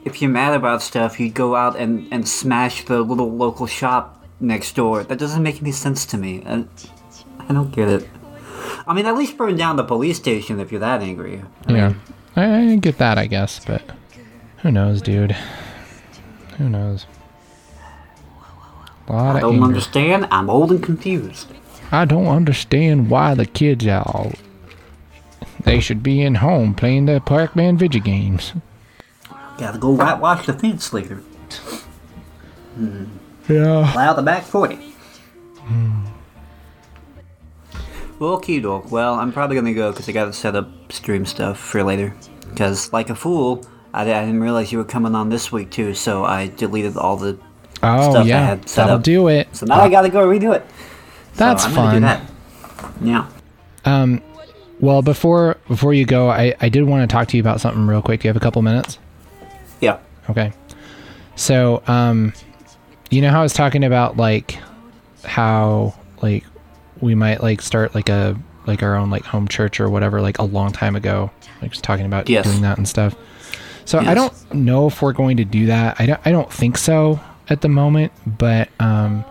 if 0.06 0.20
you're 0.22 0.32
mad 0.32 0.54
about 0.56 0.82
stuff, 0.84 1.20
you'd 1.20 1.34
go 1.36 1.56
out 1.56 1.76
and, 1.78 2.08
and 2.12 2.28
smash 2.28 2.86
the 2.86 3.02
little 3.02 3.32
local 3.36 3.65
shop 3.67 4.24
next 4.39 4.76
door. 4.76 5.04
That 5.04 5.17
doesn't 5.20 5.41
make 5.43 5.62
any 5.62 5.72
sense 5.72 6.06
to 6.08 6.17
me. 6.17 6.43
I, 6.46 6.65
I 7.48 7.54
don't 7.54 7.72
get 7.72 7.88
it. 7.88 8.10
I 8.88 8.93
mean, 8.96 9.06
at 9.06 9.15
least 9.15 9.38
burn 9.38 9.56
down 9.56 9.76
the 9.78 9.84
police 9.84 10.17
station 10.17 10.60
if 10.60 10.72
you're 10.72 10.82
that 10.82 11.02
angry. 11.04 11.41
I 11.67 11.72
Yeah, 11.74 11.88
mean, 11.89 12.02
I, 12.38 12.71
I 12.71 12.76
get 12.76 13.00
that, 13.00 13.17
I 13.17 13.26
guess, 13.26 13.65
but 13.65 13.82
who 14.58 14.71
knows, 14.71 15.02
dude? 15.02 15.36
Who 16.58 16.69
knows? 16.69 17.06
I 19.10 19.39
don't 19.39 19.56
anger. 19.56 19.65
understand. 19.65 20.28
I'm 20.32 20.50
old 20.50 20.71
and 20.71 20.84
confused. 20.84 21.47
I 21.91 22.06
don't 22.06 22.28
understand 22.28 23.10
why 23.10 23.34
the 23.34 23.45
kids 23.45 23.88
are. 23.88 24.32
They 25.63 25.80
should 25.80 26.04
be 26.04 26.21
in 26.21 26.36
home 26.36 26.76
playing 26.76 27.06
their 27.08 27.19
Pac-Man 27.19 27.78
video 27.78 28.02
games. 28.02 28.54
Gotta 29.58 29.80
go 29.80 29.91
whitewash 29.91 30.45
the 30.45 30.54
fence 30.54 30.93
later. 30.93 31.23
Yeah. 33.50 33.93
Allow 33.93 34.13
the 34.13 34.21
back 34.21 34.43
40. 34.43 34.78
Well, 35.69 36.16
okay, 38.21 38.60
dog. 38.60 38.91
Well, 38.91 39.15
I'm 39.15 39.32
probably 39.32 39.56
gonna 39.56 39.73
go 39.73 39.91
because 39.91 40.08
I 40.10 40.12
gotta 40.12 40.34
set 40.34 40.56
up 40.56 40.69
stream 40.91 41.25
stuff 41.25 41.60
for 41.60 41.84
later. 41.84 42.13
Because, 42.49 42.91
like 42.93 43.10
a 43.10 43.15
fool, 43.15 43.65
I, 43.93 44.01
I 44.01 44.25
didn't 44.25 44.41
realize 44.41 44.71
you 44.71 44.77
were 44.77 44.84
coming 44.84 45.15
on 45.15 45.30
this 45.30 45.51
week 45.51 45.69
too, 45.69 45.93
so 45.93 46.23
I 46.25 46.47
deleted 46.47 46.97
all 46.97 47.17
the. 47.17 47.38
Oh 47.84 48.10
Stuff 48.12 48.25
I 48.25 48.30
had 48.30 48.67
set 48.67 48.84
that'll 48.84 48.95
up. 48.97 49.03
do 49.03 49.27
it. 49.27 49.56
So 49.56 49.67
now 49.67 49.82
I 49.82 49.89
gotta 49.89 50.10
go 50.10 50.27
redo 50.27 50.56
it. 50.56 50.65
So 50.69 50.75
That's 51.36 51.65
I'm 51.65 51.71
fun. 51.73 52.01
that. 52.01 52.21
Yeah. 53.01 53.27
Um, 53.86 54.21
well, 54.80 55.03
before 55.03 55.58
before 55.67 55.93
you 55.93 56.06
go, 56.06 56.30
I 56.30 56.56
I 56.60 56.69
did 56.69 56.84
want 56.86 57.08
to 57.08 57.13
talk 57.13 57.27
to 57.30 57.38
you 57.38 57.41
about 57.41 57.62
something 57.62 57.86
real 57.86 58.01
quick. 58.01 58.21
Do 58.21 58.27
you 58.27 58.30
have 58.30 58.38
a 58.38 58.39
couple 58.39 58.62
minutes? 58.63 58.97
Yeah. 59.80 59.99
Okay. 60.30 60.51
So, 61.36 61.84
um, 61.86 62.34
you 63.12 63.21
know 63.21 63.30
how 63.30 63.41
I 63.41 63.43
was 63.43 63.53
talking 63.53 63.84
about 63.84 64.17
like 64.17 64.58
how 65.23 65.93
like 66.23 66.43
we 67.01 67.15
might 67.15 67.41
like 67.41 67.62
start 67.62 67.93
like 67.95 68.10
a 68.10 68.38
like 68.65 68.83
our 68.83 68.95
own 68.95 69.10
like 69.10 69.23
home 69.23 69.47
church 69.47 69.79
or 69.79 69.89
whatever 69.89 70.21
like 70.21 70.39
a 70.39 70.43
long 70.43 70.71
time 70.71 70.95
ago. 70.95 71.31
Like 71.62 71.71
just 71.71 71.83
talking 71.83 72.05
about 72.05 72.29
Yes. 72.29 72.45
doing 72.45 72.62
that 72.62 72.77
and 72.77 72.88
stuff. 72.88 73.15
So 73.86 73.99
I 73.99 74.13
don't 74.13 74.33
know 74.53 74.88
if 74.88 75.01
we're 75.01 75.13
going 75.13 75.38
to 75.38 75.45
do 75.45 75.67
that. 75.67 75.95
I 75.99 76.05
don't 76.05 76.19
I 76.25 76.31
don't 76.31 76.51
think 76.51 76.77
so 76.77 77.19
at 77.50 77.62
the 77.62 77.69
moment, 77.69 78.12
but 78.25 78.69
um 78.79 79.23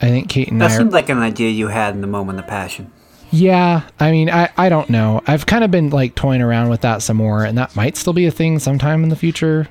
I 0.00 0.08
think 0.08 0.28
Kate 0.28 0.48
and 0.48 0.60
That 0.60 0.70
I 0.72 0.74
are, 0.74 0.78
seemed 0.78 0.92
like 0.92 1.08
an 1.08 1.18
idea 1.18 1.50
you 1.50 1.68
had 1.68 1.94
in 1.94 2.00
the 2.00 2.06
moment 2.06 2.38
of 2.38 2.46
passion. 2.46 2.90
yeah, 3.30 3.82
I 3.98 4.10
mean, 4.10 4.28
I, 4.28 4.50
I 4.56 4.68
don't 4.68 4.90
know. 4.90 5.22
I've 5.26 5.46
kind 5.46 5.64
of 5.64 5.70
been 5.70 5.88
like 5.90 6.14
toying 6.14 6.42
around 6.42 6.68
with 6.68 6.82
that 6.82 7.00
some 7.02 7.16
more, 7.16 7.44
and 7.44 7.56
that 7.56 7.74
might 7.76 7.96
still 7.96 8.12
be 8.12 8.26
a 8.26 8.30
thing 8.30 8.58
sometime 8.58 9.02
in 9.04 9.08
the 9.08 9.16
future. 9.16 9.68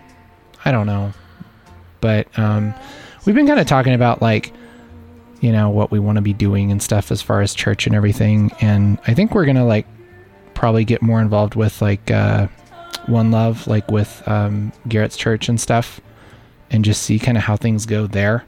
I 0.65 0.71
don't 0.71 0.87
know. 0.87 1.13
But 2.01 2.27
um, 2.39 2.73
we've 3.25 3.35
been 3.35 3.45
kind 3.47 3.59
of 3.59 3.67
talking 3.67 3.93
about 3.93 4.19
like, 4.21 4.51
you 5.45 5.51
know, 5.51 5.69
what 5.69 5.91
we 5.91 5.99
want 5.99 6.15
to 6.15 6.23
be 6.23 6.33
doing 6.33 6.71
and 6.71 6.81
stuff 6.81 7.11
as 7.11 7.21
far 7.21 7.41
as 7.41 7.53
church 7.53 7.85
and 7.85 7.95
everything. 7.95 8.51
And 8.61 8.97
I 9.05 9.13
think 9.13 9.35
we're 9.35 9.45
going 9.45 9.57
to 9.57 9.63
like 9.63 9.85
probably 10.55 10.83
get 10.83 11.03
more 11.03 11.21
involved 11.21 11.53
with 11.53 11.83
like 11.83 12.09
uh, 12.09 12.47
One 13.05 13.29
Love, 13.29 13.67
like 13.67 13.91
with 13.91 14.27
um, 14.27 14.73
Garrett's 14.87 15.15
church 15.15 15.47
and 15.47 15.61
stuff, 15.61 16.01
and 16.71 16.83
just 16.83 17.03
see 17.03 17.19
kind 17.19 17.37
of 17.37 17.43
how 17.43 17.57
things 17.57 17.85
go 17.85 18.07
there. 18.07 18.43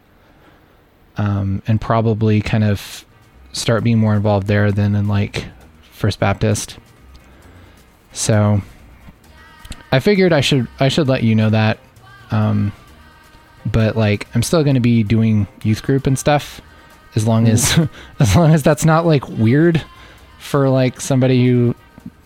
Um, 1.18 1.62
and 1.68 1.80
probably 1.80 2.42
kind 2.42 2.64
of 2.64 3.06
start 3.52 3.84
being 3.84 4.00
more 4.00 4.16
involved 4.16 4.48
there 4.48 4.72
than 4.72 4.96
in 4.96 5.08
like 5.08 5.46
First 5.92 6.20
Baptist. 6.20 6.80
So 8.12 8.60
I 9.92 10.00
figured 10.00 10.34
I 10.34 10.42
should 10.42 10.68
I 10.80 10.88
should 10.88 11.08
let 11.08 11.22
you 11.22 11.36
know 11.36 11.52
that. 11.52 11.78
Um, 12.32 12.74
but 13.68 13.96
like 13.96 14.26
I'm 14.34 14.42
still 14.42 14.64
going 14.64 14.74
to 14.74 14.80
be 14.80 15.04
doing 15.04 15.48
youth 15.62 15.84
group 15.84 16.08
and 16.08 16.18
stuff 16.18 16.60
as 17.18 17.28
long 17.28 17.48
as 17.48 17.78
as 18.20 18.36
long 18.36 18.54
as 18.54 18.64
that's 18.64 18.86
not 18.86 19.06
like 19.06 19.28
weird 19.28 19.84
for 20.40 20.70
like 20.70 21.02
somebody 21.02 21.46
who 21.46 21.76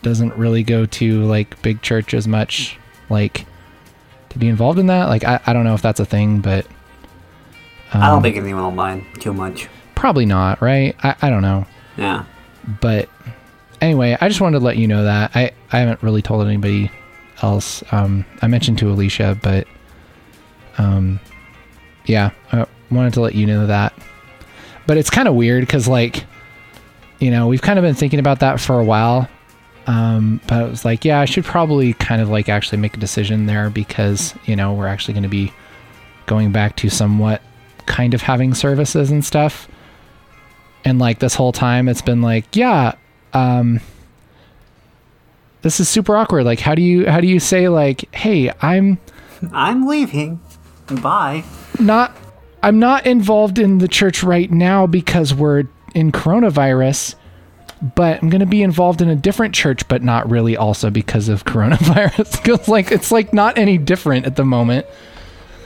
doesn't 0.03 0.35
really 0.35 0.63
go 0.63 0.85
to 0.85 1.23
like 1.23 1.59
big 1.61 1.81
church 1.81 2.13
as 2.13 2.27
much 2.27 2.77
like 3.09 3.45
to 4.29 4.37
be 4.37 4.47
involved 4.47 4.77
in 4.79 4.87
that. 4.87 5.05
Like 5.05 5.23
I, 5.23 5.39
I 5.45 5.53
don't 5.53 5.63
know 5.63 5.73
if 5.73 5.81
that's 5.81 5.99
a 5.99 6.05
thing, 6.05 6.41
but 6.41 6.67
I 7.93 8.07
don't 8.07 8.17
um, 8.17 8.23
think 8.23 8.37
anyone 8.37 8.63
will 8.63 8.71
mind 8.71 9.05
too 9.19 9.33
much. 9.33 9.67
probably 9.95 10.25
not, 10.25 10.61
right? 10.61 10.95
I, 11.03 11.15
I 11.21 11.29
don't 11.29 11.41
know. 11.41 11.65
Yeah. 11.97 12.25
but 12.79 13.09
anyway, 13.81 14.17
I 14.19 14.27
just 14.27 14.39
wanted 14.39 14.59
to 14.59 14.65
let 14.65 14.77
you 14.77 14.87
know 14.87 15.03
that 15.03 15.31
I 15.35 15.51
I 15.71 15.79
haven't 15.79 16.03
really 16.03 16.21
told 16.21 16.45
anybody 16.45 16.91
else. 17.41 17.83
Um, 17.91 18.25
I 18.41 18.47
mentioned 18.47 18.77
to 18.79 18.91
Alicia, 18.91 19.37
but 19.41 19.67
um, 20.77 21.19
yeah, 22.05 22.31
I 22.51 22.65
wanted 22.89 23.13
to 23.13 23.21
let 23.21 23.35
you 23.35 23.45
know 23.45 23.67
that. 23.67 23.93
But 24.91 24.97
it's 24.97 25.09
kind 25.09 25.29
of 25.29 25.35
weird 25.35 25.61
because 25.61 25.87
like, 25.87 26.25
you 27.19 27.31
know, 27.31 27.47
we've 27.47 27.61
kind 27.61 27.79
of 27.79 27.83
been 27.83 27.95
thinking 27.95 28.19
about 28.19 28.41
that 28.41 28.59
for 28.59 28.77
a 28.77 28.83
while. 28.83 29.29
Um, 29.87 30.41
but 30.49 30.63
it 30.63 30.69
was 30.69 30.83
like, 30.83 31.05
yeah, 31.05 31.21
I 31.21 31.23
should 31.23 31.45
probably 31.45 31.93
kind 31.93 32.21
of 32.21 32.27
like 32.27 32.49
actually 32.49 32.79
make 32.79 32.97
a 32.97 32.99
decision 32.99 33.45
there 33.45 33.69
because 33.69 34.35
you 34.47 34.53
know 34.53 34.73
we're 34.73 34.87
actually 34.87 35.13
going 35.13 35.23
to 35.23 35.29
be 35.29 35.53
going 36.25 36.51
back 36.51 36.75
to 36.75 36.89
somewhat 36.89 37.41
kind 37.85 38.13
of 38.13 38.21
having 38.21 38.53
services 38.53 39.11
and 39.11 39.23
stuff 39.23 39.69
and 40.83 40.99
like 40.99 41.19
this 41.19 41.35
whole 41.35 41.53
time 41.53 41.87
it's 41.87 42.01
been 42.01 42.21
like 42.21 42.53
yeah 42.53 42.95
um 43.33 43.79
this 45.61 45.79
is 45.79 45.87
super 45.87 46.17
awkward 46.17 46.43
like 46.43 46.59
how 46.59 46.75
do 46.75 46.81
you 46.81 47.09
how 47.09 47.21
do 47.21 47.27
you 47.27 47.39
say 47.39 47.69
like 47.69 48.13
hey 48.13 48.51
i'm 48.61 48.99
I'm 49.53 49.87
leaving. 49.87 50.39
Bye. 51.01 51.43
not 51.79 52.15
i'm 52.63 52.79
not 52.79 53.05
involved 53.05 53.59
in 53.59 53.77
the 53.79 53.87
church 53.87 54.23
right 54.23 54.51
now 54.51 54.87
because 54.87 55.33
we're 55.33 55.63
in 55.93 56.11
coronavirus 56.11 57.15
but 57.95 58.21
i'm 58.21 58.29
going 58.29 58.39
to 58.39 58.45
be 58.45 58.61
involved 58.61 59.01
in 59.01 59.09
a 59.09 59.15
different 59.15 59.53
church 59.53 59.87
but 59.87 60.03
not 60.03 60.29
really 60.29 60.55
also 60.55 60.89
because 60.89 61.29
of 61.29 61.45
coronavirus. 61.45 62.43
Because 62.43 62.67
like 62.67 62.91
it's 62.91 63.11
like 63.11 63.33
not 63.33 63.57
any 63.57 63.77
different 63.77 64.25
at 64.25 64.35
the 64.35 64.45
moment. 64.45 64.85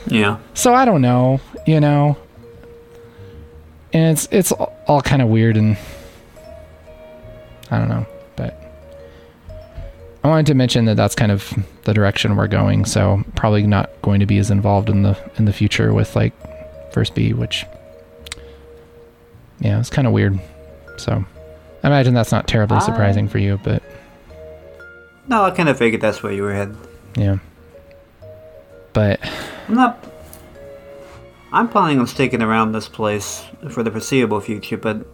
Yeah. 0.08 0.38
so 0.54 0.72
i 0.72 0.84
don't 0.84 1.02
know 1.02 1.40
you 1.66 1.80
know? 1.80 2.16
And 3.92 4.12
it's 4.12 4.28
it's 4.30 4.52
all, 4.52 4.72
all 4.86 5.02
kind 5.02 5.20
of 5.20 5.28
weird 5.28 5.56
and 5.56 5.76
i 7.70 7.78
don't 7.78 7.88
know 7.88 8.06
but 8.36 8.54
i 10.22 10.28
wanted 10.28 10.46
to 10.46 10.54
mention 10.54 10.84
that 10.84 10.96
that's 10.96 11.14
kind 11.14 11.32
of 11.32 11.52
the 11.84 11.92
direction 11.92 12.36
we're 12.36 12.46
going 12.46 12.84
so 12.84 13.24
probably 13.34 13.66
not 13.66 13.90
going 14.02 14.20
to 14.20 14.26
be 14.26 14.38
as 14.38 14.50
involved 14.50 14.88
in 14.88 15.02
the 15.02 15.18
in 15.38 15.46
the 15.46 15.52
future 15.52 15.92
with 15.92 16.14
like 16.14 16.32
first 16.96 17.14
b 17.14 17.34
which 17.34 17.66
yeah 19.60 19.78
it's 19.78 19.90
kind 19.90 20.06
of 20.06 20.14
weird 20.14 20.40
so 20.96 21.22
i 21.82 21.86
imagine 21.86 22.14
that's 22.14 22.32
not 22.32 22.48
terribly 22.48 22.78
I- 22.78 22.80
surprising 22.80 23.28
for 23.28 23.36
you 23.38 23.60
but 23.62 23.82
No, 25.28 25.42
I 25.44 25.50
kind 25.50 25.68
of 25.68 25.76
figured 25.76 26.00
that's 26.00 26.22
where 26.22 26.32
you 26.32 26.42
were 26.42 26.54
headed. 26.54 26.76
yeah 27.16 27.36
but 28.94 29.20
I'm 29.68 29.74
not. 29.74 30.02
I'm 31.52 31.68
planning 31.68 31.98
on 32.00 32.06
sticking 32.06 32.40
around 32.42 32.72
this 32.72 32.88
place 32.88 33.44
for 33.68 33.82
the 33.82 33.90
foreseeable 33.90 34.40
future, 34.40 34.76
but 34.78 35.04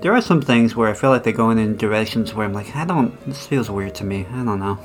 there 0.00 0.14
are 0.14 0.22
some 0.22 0.40
things 0.40 0.74
where 0.76 0.88
I 0.88 0.94
feel 0.94 1.10
like 1.10 1.24
they're 1.24 1.32
going 1.44 1.58
in 1.58 1.76
directions 1.76 2.32
where 2.32 2.46
I'm 2.46 2.54
like, 2.54 2.74
I 2.74 2.84
don't. 2.86 3.12
This 3.26 3.46
feels 3.46 3.68
weird 3.70 3.94
to 3.96 4.04
me. 4.04 4.24
I 4.32 4.44
don't 4.44 4.60
know. 4.60 4.78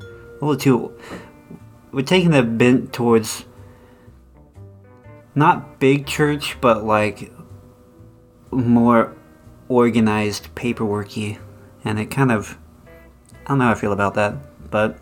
A 0.00 0.44
little 0.44 0.56
too. 0.56 0.92
We're 1.92 2.04
taking 2.04 2.34
a 2.34 2.42
bent 2.42 2.92
towards 2.92 3.44
not 5.36 5.78
big 5.78 6.06
church, 6.06 6.56
but 6.60 6.82
like 6.84 7.30
more 8.50 9.14
organized, 9.68 10.52
paperworky, 10.56 11.38
and 11.84 12.00
it 12.00 12.06
kind 12.06 12.32
of. 12.32 12.58
I 13.44 13.50
don't 13.50 13.58
know 13.58 13.66
how 13.66 13.70
I 13.72 13.74
feel 13.74 13.92
about 13.92 14.14
that, 14.14 14.34
but 14.70 14.98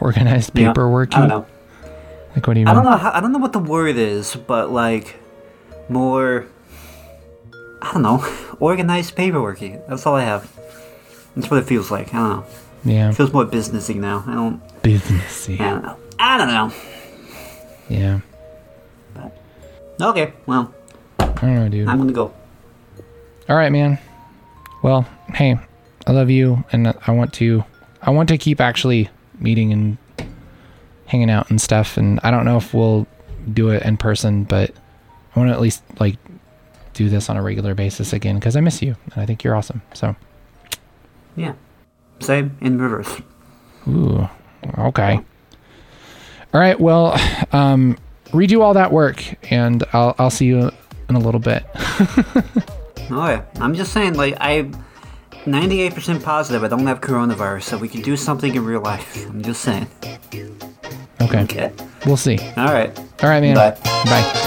organized 0.00 0.58
yeah, 0.58 0.68
paperwork 0.68 1.14
I 1.14 1.20
don't 1.20 1.28
know. 1.28 1.46
like 2.34 2.44
what 2.48 2.54
do 2.54 2.60
you 2.60 2.66
mean 2.66 2.68
I 2.68 2.74
don't 2.74 2.84
know. 2.84 2.96
How, 2.96 3.12
I 3.12 3.20
don't 3.20 3.30
know 3.30 3.38
what 3.38 3.52
the 3.52 3.60
word 3.60 3.96
is, 3.96 4.34
but 4.34 4.72
like 4.72 5.14
more. 5.88 6.46
I 7.80 7.92
don't 7.92 8.02
know. 8.02 8.24
Organized 8.60 9.14
paperworky. 9.14 9.86
That's 9.86 10.06
all 10.06 10.16
I 10.16 10.24
have. 10.24 10.50
That's 11.36 11.50
what 11.50 11.58
it 11.60 11.66
feels 11.66 11.90
like. 11.90 12.14
I 12.14 12.16
don't 12.16 12.30
know. 12.30 12.46
yeah 12.84 13.10
It 13.10 13.14
feels 13.14 13.32
more 13.32 13.44
businessy 13.44 13.96
now. 13.96 14.24
I 14.26 14.34
don't. 14.34 14.82
businessy 14.82 15.60
I 15.60 15.70
don't 15.70 15.82
know. 15.82 15.98
I 16.18 16.38
don't 16.38 16.48
know. 16.48 16.72
yeah 17.88 18.20
Okay. 20.00 20.32
Well, 20.46 20.72
i 21.18 21.26
don't 21.26 21.54
know 21.54 21.68
dude 21.68 21.88
I'm 21.88 21.98
gonna 21.98 22.12
go. 22.12 22.32
All 23.48 23.56
right, 23.56 23.70
man. 23.70 23.98
Well, 24.82 25.06
hey, 25.28 25.56
I 26.06 26.12
love 26.12 26.30
you, 26.30 26.64
and 26.72 26.94
I 27.06 27.12
want 27.12 27.32
to, 27.34 27.64
I 28.02 28.10
want 28.10 28.28
to 28.30 28.38
keep 28.38 28.60
actually 28.60 29.08
meeting 29.38 29.72
and 29.72 29.98
hanging 31.06 31.30
out 31.30 31.50
and 31.50 31.60
stuff. 31.60 31.96
And 31.96 32.20
I 32.22 32.30
don't 32.30 32.44
know 32.44 32.56
if 32.56 32.72
we'll 32.74 33.06
do 33.52 33.68
it 33.70 33.82
in 33.82 33.96
person, 33.96 34.44
but 34.44 34.70
I 35.34 35.38
want 35.38 35.50
to 35.50 35.54
at 35.54 35.60
least 35.60 35.82
like 36.00 36.16
do 36.94 37.08
this 37.08 37.28
on 37.28 37.36
a 37.36 37.42
regular 37.42 37.74
basis 37.74 38.12
again 38.12 38.36
because 38.36 38.56
I 38.56 38.60
miss 38.60 38.80
you 38.80 38.96
and 39.12 39.22
I 39.22 39.26
think 39.26 39.44
you're 39.44 39.54
awesome. 39.54 39.82
So, 39.94 40.16
Yeah. 41.36 41.54
Same 42.20 42.56
in 42.60 42.80
reverse. 42.80 43.20
ooh, 43.88 44.28
okay. 44.78 45.20
All 46.54 46.60
right. 46.60 46.78
Well, 46.78 47.18
um, 47.52 47.98
redo 48.34 48.60
all 48.60 48.74
that 48.74 48.92
work, 48.92 49.22
and 49.50 49.82
I'll 49.92 50.14
I'll 50.18 50.30
see 50.30 50.46
you 50.46 50.70
in 51.08 51.16
a 51.16 51.20
little 51.20 51.40
bit. 51.40 51.64
Oh 53.10 53.28
yeah. 53.28 53.44
I'm 53.56 53.74
just 53.74 53.92
saying, 53.92 54.14
like 54.14 54.34
I'm 54.40 54.72
98% 55.44 56.22
positive 56.22 56.64
I 56.64 56.68
don't 56.68 56.86
have 56.86 57.00
coronavirus, 57.00 57.64
so 57.64 57.76
we 57.76 57.88
can 57.88 58.00
do 58.00 58.16
something 58.16 58.54
in 58.54 58.64
real 58.64 58.80
life. 58.80 59.26
I'm 59.28 59.42
just 59.42 59.60
saying. 59.60 59.86
Okay. 61.20 61.42
Okay. 61.42 61.72
We'll 62.06 62.16
see. 62.16 62.38
All 62.56 62.72
right. 62.72 62.96
All 63.22 63.28
right, 63.28 63.40
man. 63.40 63.54
Bye. 63.54 63.76
Bye. 64.04 64.40